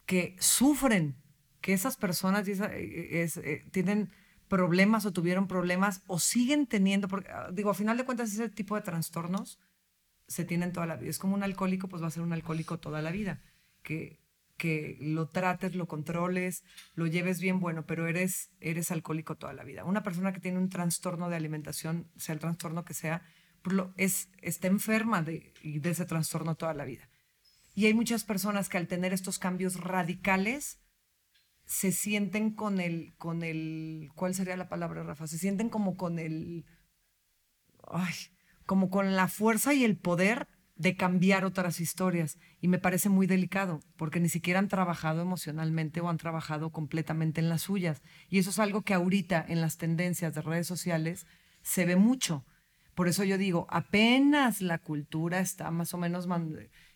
que 0.05 0.37
sufren, 0.38 1.16
que 1.61 1.72
esas 1.72 1.96
personas 1.96 2.46
eh, 2.48 3.64
tienen 3.72 4.11
problemas 4.48 5.05
o 5.07 5.12
tuvieron 5.12 5.48
problemas 5.48 6.02
o 6.07 6.18
siguen 6.18 6.66
teniendo, 6.66 7.09
porque 7.09 7.31
ah, 7.31 7.50
digo, 7.52 7.70
a 7.70 7.74
final 7.74 7.96
de 7.96 8.05
cuentas 8.05 8.33
ese 8.33 8.48
tipo 8.48 8.76
de 8.76 8.83
trastornos 8.83 9.59
se 10.29 10.44
tienen 10.44 10.72
toda 10.72 10.87
la 10.87 10.96
vida. 10.96 11.11
Es 11.11 11.18
como 11.18 11.35
un 11.35 11.42
alcohólico, 11.42 11.88
pues 11.88 12.02
va 12.02 12.09
a 12.09 12.11
ser 12.11 12.22
un 12.22 12.33
alcohólico 12.33 12.79
toda 12.79 13.02
la 13.02 13.11
vida. 13.11 13.42
Que, 13.87 14.18
que 14.57 14.99
lo 15.01 15.29
trates, 15.29 15.77
lo 15.77 15.87
controles, 15.87 16.64
lo 16.94 17.07
lleves 17.07 17.40
bien, 17.40 17.61
bueno, 17.61 17.87
pero 17.87 18.09
eres, 18.09 18.51
eres 18.61 18.90
alcohólico 18.90 19.37
toda 19.37 19.53
la 19.53 19.62
vida. 19.62 19.85
Una 19.85 20.03
persona 20.03 20.33
que 20.33 20.40
tiene 20.40 20.59
un 20.59 20.68
trastorno 20.68 21.31
de 21.31 21.37
alimentación, 21.37 22.11
sea 22.16 22.33
el 22.35 22.40
trastorno 22.40 22.85
que 22.85 22.94
sea, 22.94 23.22
es, 23.96 24.29
está 24.42 24.66
enferma 24.66 25.22
de, 25.22 25.53
de 25.62 25.90
ese 25.90 26.05
trastorno 26.05 26.57
toda 26.57 26.75
la 26.75 26.85
vida. 26.85 27.09
Y 27.75 27.87
hay 27.87 27.94
muchas 27.94 28.25
personas 28.25 28.68
que 28.68 28.79
al 28.79 28.88
tener 28.88 29.12
estos 29.12 29.38
cambios 29.38 29.79
radicales, 29.79 30.81
se 31.66 31.92
sienten 31.92 32.53
con 32.53 32.81
el, 32.81 33.14
con 33.18 33.42
el, 33.42 34.11
¿cuál 34.14 34.35
sería 34.35 34.57
la 34.57 34.68
palabra, 34.68 35.03
Rafa? 35.03 35.27
Se 35.27 35.38
sienten 35.38 35.68
como 35.68 35.96
con 35.96 36.18
el, 36.18 36.64
ay, 37.88 38.14
como 38.66 38.88
con 38.88 39.16
la 39.16 39.29
fuerza 39.29 39.75
y 39.75 39.85
el 39.85 39.96
poder 39.96 40.49
de 40.76 40.96
cambiar 40.96 41.44
otras 41.44 41.80
historias. 41.80 42.38
Y 42.60 42.68
me 42.68 42.78
parece 42.78 43.08
muy 43.08 43.26
delicado, 43.26 43.80
porque 43.96 44.20
ni 44.20 44.28
siquiera 44.28 44.58
han 44.58 44.68
trabajado 44.68 45.22
emocionalmente 45.22 46.00
o 46.00 46.08
han 46.08 46.18
trabajado 46.18 46.70
completamente 46.70 47.40
en 47.40 47.48
las 47.48 47.62
suyas. 47.62 48.02
Y 48.28 48.38
eso 48.38 48.50
es 48.50 48.58
algo 48.58 48.82
que 48.82 48.94
ahorita 48.94 49.44
en 49.48 49.60
las 49.60 49.78
tendencias 49.78 50.34
de 50.34 50.42
redes 50.42 50.66
sociales 50.66 51.26
se 51.62 51.84
ve 51.84 51.96
mucho. 51.96 52.44
Por 52.94 53.08
eso 53.08 53.24
yo 53.24 53.36
digo, 53.36 53.66
apenas 53.70 54.60
la 54.60 54.78
cultura 54.78 55.40
está 55.40 55.70
más 55.70 55.92
o 55.92 55.98
menos 55.98 56.26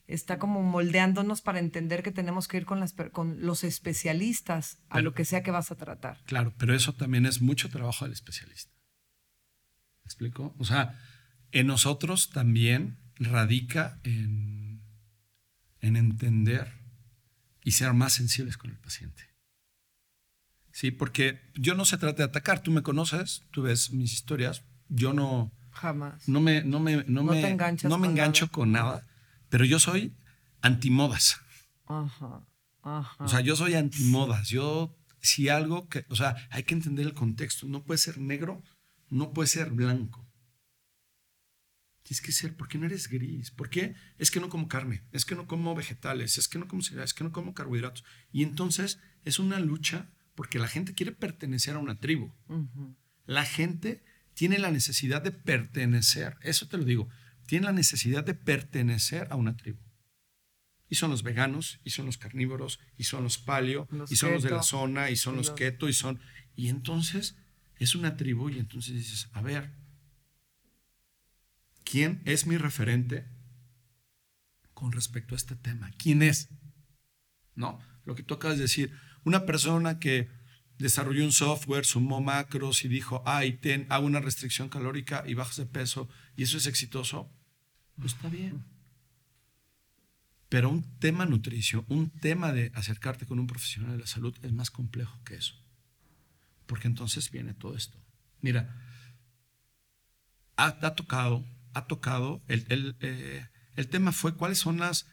está 0.06 0.38
como 0.38 0.62
moldeándonos 0.62 1.40
para 1.40 1.60
entender 1.60 2.02
que 2.02 2.10
tenemos 2.10 2.48
que 2.48 2.56
ir 2.56 2.66
con, 2.66 2.80
las, 2.80 2.94
con 3.12 3.46
los 3.46 3.64
especialistas 3.64 4.78
a 4.88 5.00
lo 5.00 5.14
que 5.14 5.24
sea 5.24 5.42
que 5.42 5.50
vas 5.50 5.70
a 5.70 5.76
tratar. 5.76 6.18
Claro, 6.24 6.52
pero 6.58 6.74
eso 6.74 6.94
también 6.94 7.26
es 7.26 7.40
mucho 7.40 7.68
trabajo 7.68 8.04
del 8.04 8.12
especialista. 8.12 8.72
¿Me 10.02 10.08
explico? 10.08 10.54
O 10.58 10.64
sea, 10.64 10.98
en 11.52 11.66
nosotros 11.68 12.30
también 12.30 12.98
radica 13.20 14.00
en, 14.02 14.83
en 15.80 15.96
entender 15.96 16.72
y 17.62 17.72
ser 17.72 17.92
más 17.94 18.14
sensibles 18.14 18.56
con 18.56 18.70
el 18.70 18.78
paciente. 18.78 19.30
Sí, 20.72 20.90
porque 20.90 21.40
yo 21.54 21.74
no 21.74 21.85
se 21.85 21.98
trata 21.98 22.18
de 22.18 22.24
atacar. 22.24 22.62
Tú 22.62 22.70
me 22.70 22.83
conoces, 22.83 23.42
tú 23.50 23.62
ves 23.62 23.92
mis 23.92 24.12
historias. 24.12 24.64
Yo 24.88 25.12
no. 25.12 25.52
Jamás. 25.70 26.26
No 26.26 26.40
me, 26.40 26.64
no 26.64 26.80
me, 26.80 27.04
no, 27.04 27.22
me, 27.22 27.54
no 27.83 27.98
me 27.98 28.09
engancho 28.09 28.50
con 28.50 28.72
nada. 28.72 29.06
Pero 29.50 29.64
yo 29.64 29.78
soy 29.78 30.14
antimodas. 30.62 31.38
Ajá, 31.87 32.46
ajá. 32.83 33.24
O 33.24 33.28
sea, 33.28 33.40
yo 33.40 33.56
soy 33.56 33.74
antimodas. 33.74 34.48
Yo, 34.48 34.96
si 35.20 35.48
algo 35.48 35.88
que, 35.88 36.06
o 36.09 36.16
sea, 36.16 36.37
hay 36.50 36.62
que 36.62 36.74
entender 36.74 37.06
el 37.06 37.14
contexto. 37.14 37.66
No 37.66 37.83
puede 37.83 37.98
ser 37.98 38.18
negro, 38.18 38.62
no 39.11 39.33
puede 39.33 39.48
ser 39.48 39.70
blanco. 39.70 40.26
Tienes 42.10 42.20
que 42.22 42.32
ser, 42.32 42.56
¿por 42.56 42.66
qué 42.66 42.76
no 42.76 42.86
eres 42.86 43.08
gris? 43.08 43.52
¿Por 43.52 43.70
qué? 43.70 43.94
Es 44.18 44.32
que 44.32 44.40
no 44.40 44.48
como 44.48 44.66
carne, 44.66 45.04
es 45.12 45.24
que 45.24 45.36
no 45.36 45.46
como 45.46 45.76
vegetales, 45.76 46.38
es 46.38 46.48
que 46.48 46.58
no 46.58 46.66
como 46.66 46.82
cereales, 46.82 47.10
es 47.10 47.14
que 47.14 47.22
no 47.22 47.30
como 47.30 47.54
carbohidratos. 47.54 48.02
Y 48.32 48.42
entonces 48.42 48.98
es 49.24 49.38
una 49.38 49.60
lucha 49.60 50.10
porque 50.34 50.58
la 50.58 50.66
gente 50.66 50.94
quiere 50.94 51.12
pertenecer 51.12 51.76
a 51.76 51.78
una 51.78 52.00
tribu. 52.00 52.32
La 53.26 53.44
gente 53.44 54.02
tiene 54.34 54.58
la 54.58 54.72
necesidad 54.72 55.22
de 55.22 55.30
pertenecer. 55.30 56.36
Eso 56.42 56.66
te 56.66 56.78
lo 56.78 56.84
digo 56.84 57.08
tienen 57.50 57.66
la 57.66 57.72
necesidad 57.72 58.22
de 58.22 58.34
pertenecer 58.34 59.26
a 59.30 59.34
una 59.34 59.56
tribu. 59.56 59.80
Y 60.88 60.94
son 60.94 61.10
los 61.10 61.24
veganos, 61.24 61.80
y 61.82 61.90
son 61.90 62.06
los 62.06 62.16
carnívoros, 62.16 62.78
y 62.96 63.02
son 63.02 63.24
los 63.24 63.38
paleo, 63.38 63.88
y 64.08 64.14
son 64.14 64.34
los 64.34 64.44
de 64.44 64.50
la 64.50 64.62
zona, 64.62 65.10
y 65.10 65.16
son 65.16 65.34
los, 65.34 65.50
keto, 65.50 65.88
y 65.88 65.92
son... 65.92 66.20
Y 66.54 66.68
entonces 66.68 67.34
es 67.74 67.96
una 67.96 68.16
tribu 68.16 68.50
y 68.50 68.60
entonces 68.60 68.94
dices, 68.94 69.28
a 69.32 69.42
ver, 69.42 69.72
¿quién 71.90 72.22
es 72.24 72.46
mi 72.46 72.57
referente 72.57 73.26
con 74.74 74.92
respecto 74.92 75.35
a 75.35 75.38
este 75.38 75.57
tema? 75.57 75.90
¿Quién 75.98 76.22
es? 76.22 76.48
No, 77.55 77.81
lo 78.05 78.14
que 78.14 78.22
tú 78.22 78.35
acabas 78.35 78.59
de 78.59 78.64
decir, 78.64 78.92
una 79.24 79.44
persona 79.44 79.98
que 79.98 80.29
desarrolló 80.79 81.24
un 81.24 81.33
software, 81.33 81.85
sumó 81.85 82.20
macros 82.20 82.85
y 82.85 82.88
dijo, 82.88 83.22
ay, 83.26 83.55
ten, 83.55 83.87
hago 83.90 84.07
una 84.07 84.20
restricción 84.20 84.68
calórica 84.68 85.24
y 85.26 85.35
bajas 85.35 85.57
de 85.57 85.66
peso 85.66 86.09
y 86.37 86.44
eso 86.44 86.57
es 86.57 86.66
exitoso, 86.66 87.31
pues 87.96 88.14
está 88.14 88.29
bien. 88.29 88.64
Pero 90.48 90.70
un 90.70 90.98
tema 90.98 91.26
nutricio, 91.26 91.85
un 91.88 92.11
tema 92.11 92.53
de 92.53 92.72
acercarte 92.74 93.26
con 93.26 93.38
un 93.38 93.46
profesional 93.46 93.92
de 93.92 93.98
la 93.98 94.07
salud 94.07 94.37
es 94.42 94.53
más 94.53 94.70
complejo 94.70 95.20
que 95.24 95.37
eso. 95.37 95.55
Porque 96.66 96.88
entonces 96.88 97.31
viene 97.31 97.55
todo 97.55 97.76
esto. 97.76 97.98
Mira, 98.40 98.76
ha, 100.57 100.94
tocado, 100.94 101.44
ha 101.74 101.87
tocado, 101.87 102.42
el, 102.48 102.96
eh, 103.00 103.46
el, 103.76 103.88
tema 103.88 104.12
fue 104.12 104.35
cuáles 104.35 104.59
son 104.59 104.78
las, 104.78 105.06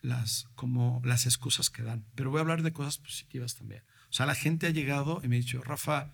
las, 0.00 0.48
como 0.54 1.00
las 1.04 1.26
excusas 1.26 1.70
que 1.70 1.82
dan. 1.82 2.06
Pero 2.14 2.30
voy 2.30 2.38
a 2.38 2.42
hablar 2.42 2.62
de 2.62 2.72
cosas 2.72 2.98
positivas 2.98 3.56
también. 3.56 3.82
O 4.10 4.12
sea, 4.12 4.26
la 4.26 4.34
gente 4.34 4.66
ha 4.66 4.70
llegado 4.70 5.20
y 5.22 5.28
me 5.28 5.36
ha 5.36 5.38
dicho, 5.38 5.62
Rafa, 5.62 6.12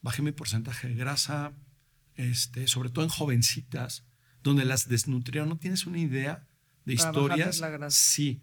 bajé 0.00 0.22
mi 0.22 0.32
porcentaje 0.32 0.88
de 0.88 0.94
grasa, 0.94 1.52
este, 2.14 2.66
sobre 2.66 2.90
todo 2.90 3.04
en 3.04 3.10
jovencitas, 3.10 4.06
donde 4.42 4.64
las 4.64 4.88
desnutrieron. 4.88 5.48
¿No 5.48 5.58
tienes 5.58 5.86
una 5.86 5.98
idea 5.98 6.46
de 6.84 6.94
historias? 6.94 7.60
sí, 7.90 8.42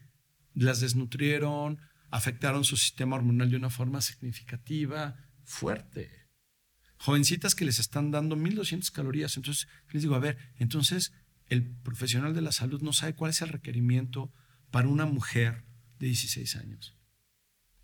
las 0.54 0.80
desnutrieron, 0.80 1.80
afectaron 2.12 2.64
su 2.64 2.78
sistema 2.78 3.16
hormonal 3.18 3.50
de 3.50 3.58
una 3.58 3.70
forma 3.70 4.02
significativa, 4.02 5.18
fuerte. 5.44 6.25
Jovencitas 6.98 7.56
que 7.56 7.66
les 7.66 7.80
están 7.80 8.12
dando 8.12 8.36
1200 8.36 8.92
calorías. 8.92 9.36
Entonces, 9.38 9.68
les 9.92 10.02
digo, 10.02 10.16
a 10.16 10.20
ver, 10.20 10.38
entonces 10.58 11.14
el 11.48 11.64
profesional 11.64 12.34
de 12.34 12.42
la 12.42 12.52
salud 12.52 12.82
no 12.82 12.94
sabe 12.94 13.14
cuál 13.14 13.32
es 13.32 13.42
el 13.42 13.50
requerimiento 13.50 14.32
para 14.72 14.88
una 14.88 15.06
mujer 15.06 15.64
de 16.00 16.08
16 16.08 16.56
años. 16.56 16.98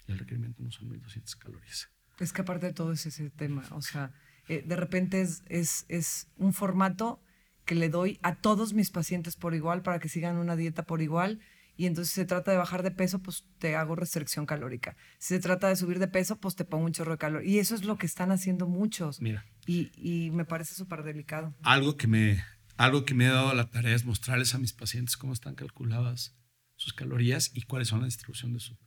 Y 0.08 0.14
el 0.14 0.20
requerimiento 0.20 0.64
no 0.64 0.72
son 0.72 0.90
1200 0.90 1.36
calorías. 1.36 1.90
Es 2.20 2.34
que 2.34 2.42
aparte 2.42 2.68
de 2.68 2.74
todo 2.74 2.92
es 2.92 3.06
ese 3.06 3.30
tema. 3.30 3.64
O 3.72 3.82
sea, 3.82 4.14
eh, 4.48 4.64
de 4.66 4.76
repente 4.76 5.22
es, 5.22 5.44
es, 5.48 5.86
es 5.88 6.28
un 6.38 6.54
formato 6.54 7.22
que 7.66 7.76
le 7.76 7.90
doy 7.90 8.20
a 8.22 8.36
todos 8.36 8.74
mis 8.74 8.90
pacientes 8.90 9.36
por 9.36 9.54
igual 9.54 9.82
para 9.82 10.00
que 10.00 10.10
sigan 10.10 10.38
una 10.38 10.56
dieta 10.56 10.84
por 10.84 11.02
igual. 11.02 11.40
Y 11.82 11.88
entonces 11.88 12.14
si 12.14 12.22
se 12.22 12.26
trata 12.28 12.52
de 12.52 12.58
bajar 12.58 12.84
de 12.84 12.92
peso, 12.92 13.24
pues 13.24 13.44
te 13.58 13.76
hago 13.76 13.96
restricción 13.96 14.46
calórica. 14.46 14.96
Si 15.18 15.30
se 15.30 15.40
trata 15.40 15.68
de 15.68 15.76
subir 15.76 15.98
de 15.98 16.08
peso, 16.08 16.40
pues 16.40 16.56
te 16.56 16.64
pongo 16.64 16.86
un 16.86 16.92
chorro 16.92 17.14
de 17.14 17.18
calor. 17.18 17.44
Y 17.44 17.58
eso 17.58 17.74
es 17.74 17.86
lo 17.86 17.98
que 17.98 18.06
están 18.06 18.30
haciendo 18.30 18.68
muchos. 18.68 19.20
Mira. 19.20 19.48
Y, 19.66 19.90
y 19.96 20.30
me 20.30 20.46
parece 20.46 20.76
súper 20.76 21.02
delicado. 21.02 21.56
Algo 21.64 21.98
que, 21.98 22.06
me, 22.06 22.46
algo 22.78 23.04
que 23.04 23.16
me 23.16 23.26
ha 23.26 23.32
dado 23.32 23.56
la 23.56 23.72
tarea 23.72 23.96
es 23.96 24.06
mostrarles 24.06 24.54
a 24.54 24.60
mis 24.60 24.74
pacientes 24.74 25.18
cómo 25.18 25.34
están 25.34 25.56
calculadas 25.56 26.36
sus 26.76 26.94
calorías 26.94 27.50
y 27.52 27.64
cuáles 27.64 27.88
son 27.88 28.02
la 28.02 28.06
distribución 28.06 28.54
de 28.54 28.60
sus 28.60 28.78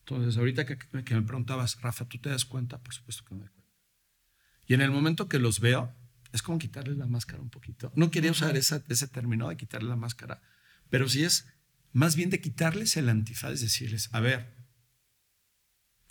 Entonces, 0.00 0.36
ahorita 0.36 0.66
que, 0.66 0.78
que 0.78 1.14
me 1.14 1.22
preguntabas, 1.22 1.80
Rafa, 1.80 2.06
¿tú 2.06 2.18
te 2.18 2.28
das 2.28 2.44
cuenta? 2.44 2.82
Por 2.82 2.92
supuesto 2.92 3.24
que 3.24 3.36
me 3.36 3.42
doy 3.42 3.50
cuenta. 3.50 3.72
Y 4.66 4.74
en 4.74 4.80
el 4.80 4.90
momento 4.90 5.28
que 5.28 5.38
los 5.38 5.60
veo, 5.60 5.94
es 6.32 6.42
como 6.42 6.58
quitarle 6.58 6.96
la 6.96 7.06
máscara 7.06 7.40
un 7.40 7.50
poquito. 7.50 7.92
No 7.94 8.10
quería 8.10 8.32
usar 8.32 8.56
ese 8.56 9.08
término 9.12 9.48
de 9.48 9.56
quitarle 9.56 9.88
la 9.88 9.94
máscara, 9.94 10.42
pero 10.90 11.08
sí 11.08 11.22
es 11.22 11.46
más 11.96 12.14
bien 12.14 12.28
de 12.28 12.42
quitarles 12.42 12.98
el 12.98 13.08
antifaz, 13.08 13.52
es 13.52 13.62
decirles, 13.62 14.10
a 14.12 14.20
ver, 14.20 14.54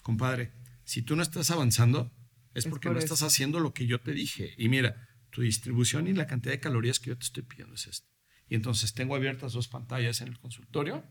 compadre, 0.01 0.51
si 0.83 1.03
tú 1.03 1.15
no 1.15 1.21
estás 1.21 1.51
avanzando, 1.51 2.11
es, 2.55 2.65
porque 2.65 2.89
no 2.89 2.97
estás 2.97 3.21
haciendo 3.21 3.59
lo 3.59 3.71
que 3.71 3.85
yo 3.85 4.01
te 4.01 4.13
dije. 4.13 4.55
Y 4.57 4.67
mira, 4.67 5.07
tu 5.29 5.43
distribución 5.43 6.07
y 6.07 6.13
la 6.13 6.25
cantidad 6.25 6.53
de 6.53 6.59
calorías 6.59 6.99
que 6.99 7.11
yo 7.11 7.17
te 7.19 7.25
estoy 7.25 7.43
pidiendo 7.43 7.75
es 7.75 7.85
esto. 7.85 8.09
Y 8.49 8.55
entonces 8.55 8.95
tengo 8.95 9.15
abiertas 9.15 9.53
dos 9.53 9.67
pantallas 9.67 10.21
en 10.21 10.29
el 10.29 10.39
consultorio. 10.39 11.03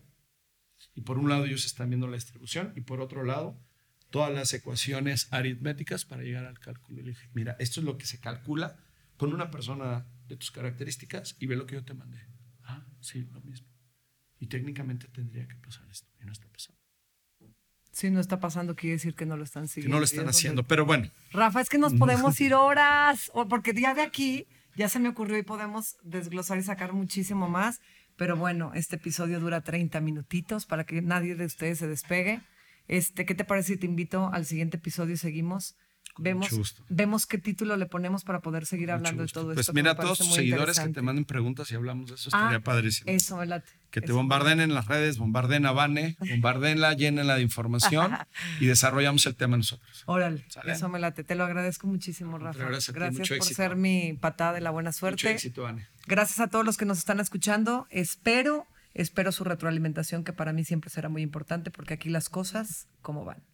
Y 0.93 1.01
por 1.01 1.19
un 1.19 1.29
lado 1.29 1.45
ellos 1.45 1.65
están 1.65 1.89
viendo 1.89 2.07
la 2.07 2.15
distribución 2.15 2.73
y 2.75 2.81
por 2.81 2.99
otro 2.99 3.23
lado 3.23 3.57
todas 4.09 4.33
las 4.33 4.53
ecuaciones 4.53 5.29
aritméticas 5.31 6.03
para 6.03 6.23
llegar 6.23 6.43
al 6.43 6.59
cálculo. 6.59 6.99
Y 6.99 7.03
le 7.03 7.09
dije, 7.11 7.29
mira, 7.33 7.55
esto 7.59 7.79
es 7.79 7.85
lo 7.85 7.97
que 7.97 8.05
se 8.05 8.19
calcula 8.19 8.77
con 9.15 9.33
una 9.33 9.51
persona 9.51 10.05
de 10.27 10.35
tus 10.35 10.51
características 10.51 11.37
y 11.39 11.45
ve 11.47 11.55
lo 11.55 11.65
que 11.65 11.75
yo 11.75 11.85
te 11.85 11.93
mandé. 11.93 12.27
Ah, 12.63 12.85
sí, 12.99 13.25
lo 13.31 13.39
mismo. 13.39 13.74
Y 14.45 14.47
técnicamente 14.47 15.07
tendría 15.07 15.47
que 15.47 15.55
pasar 15.55 15.89
esto 15.89 16.07
y 16.21 16.25
no 16.25 16.31
está 16.31 16.47
pasando. 16.47 16.79
Si 17.91 18.11
no 18.11 18.19
está 18.19 18.39
pasando, 18.39 18.75
quiere 18.75 18.97
decir 18.97 19.15
que 19.15 19.25
no 19.25 19.37
lo 19.37 19.43
están 19.43 19.67
siguiendo. 19.67 19.87
Que 19.87 19.95
no 19.95 19.99
lo 19.99 20.05
están 20.05 20.27
haciendo, 20.27 20.63
pero 20.63 20.85
bueno. 20.85 21.09
Rafa, 21.31 21.61
es 21.61 21.69
que 21.69 21.79
nos 21.79 21.93
podemos 21.99 22.39
ir 22.41 22.53
horas, 22.53 23.31
porque 23.49 23.73
ya 23.73 23.95
de 23.95 24.03
aquí 24.03 24.45
ya 24.75 24.87
se 24.87 24.99
me 24.99 25.09
ocurrió 25.09 25.35
y 25.39 25.41
podemos 25.41 25.95
desglosar 26.03 26.59
y 26.59 26.63
sacar 26.63 26.93
muchísimo 26.93 27.49
más. 27.49 27.81
Pero 28.17 28.35
bueno, 28.35 28.71
este 28.75 28.97
episodio 28.97 29.39
dura 29.39 29.61
30 29.61 29.99
minutitos 30.01 30.67
para 30.67 30.85
que 30.85 31.01
nadie 31.01 31.35
de 31.35 31.45
ustedes 31.45 31.79
se 31.79 31.87
despegue. 31.87 32.41
Este, 32.87 33.25
¿Qué 33.25 33.33
te 33.33 33.45
parece 33.45 33.73
si 33.73 33.79
te 33.79 33.87
invito 33.87 34.29
al 34.31 34.45
siguiente 34.45 34.77
episodio 34.77 35.15
y 35.15 35.17
seguimos? 35.17 35.75
vemos, 36.17 36.75
vemos 36.89 37.25
qué 37.25 37.37
título 37.37 37.77
le 37.77 37.85
ponemos 37.85 38.23
para 38.23 38.41
poder 38.41 38.65
seguir 38.65 38.91
hablando 38.91 39.23
de 39.23 39.29
todo 39.29 39.45
pues 39.47 39.59
esto. 39.59 39.73
Pues 39.73 39.83
mira, 39.83 39.91
a 39.91 39.95
todos 39.95 40.19
tus 40.19 40.33
seguidores 40.33 40.79
que 40.79 40.89
te 40.89 41.01
manden 41.01 41.25
preguntas 41.25 41.71
y 41.71 41.75
hablamos 41.75 42.09
de 42.09 42.15
eso, 42.15 42.29
estaría 42.29 42.57
ah, 42.57 42.63
padrísimo. 42.63 43.11
Eso, 43.11 43.39
Que 43.95 44.01
te 44.01 44.11
bombarden 44.11 44.59
en 44.59 44.73
las 44.73 44.87
redes, 44.87 45.17
bombarden 45.17 45.65
a 45.65 45.71
Vane, 45.71 46.17
bombardenla, 46.29 46.95
llénenla 46.95 47.35
de 47.37 47.43
información 47.43 48.11
y 48.59 48.65
desarrollamos 48.65 49.25
el 49.25 49.35
tema 49.35 49.55
nosotros. 49.55 50.03
Órale, 50.05 50.45
eso 50.65 50.89
me 50.89 50.99
late. 50.99 51.23
Te 51.23 51.33
lo 51.33 51.45
agradezco 51.45 51.87
muchísimo, 51.87 52.37
Rafa. 52.37 52.59
Gracias, 52.91 52.93
por 53.29 53.43
ser 53.45 53.77
mi 53.77 54.11
patada 54.11 54.51
de 54.51 54.59
la 54.59 54.71
buena 54.71 54.91
suerte. 54.91 55.23
Mucho 55.23 55.29
éxito, 55.29 55.63
Vane. 55.63 55.87
Gracias 56.07 56.41
a 56.41 56.49
todos 56.49 56.65
los 56.65 56.75
que 56.75 56.83
nos 56.83 56.97
están 56.97 57.21
escuchando. 57.21 57.87
Espero, 57.89 58.67
espero 58.93 59.31
su 59.31 59.45
retroalimentación, 59.45 60.25
que 60.25 60.33
para 60.33 60.51
mí 60.51 60.65
siempre 60.65 60.89
será 60.89 61.07
muy 61.07 61.21
importante, 61.21 61.71
porque 61.71 61.93
aquí 61.93 62.09
las 62.09 62.27
cosas, 62.27 62.89
¿cómo 63.01 63.23
van? 63.23 63.45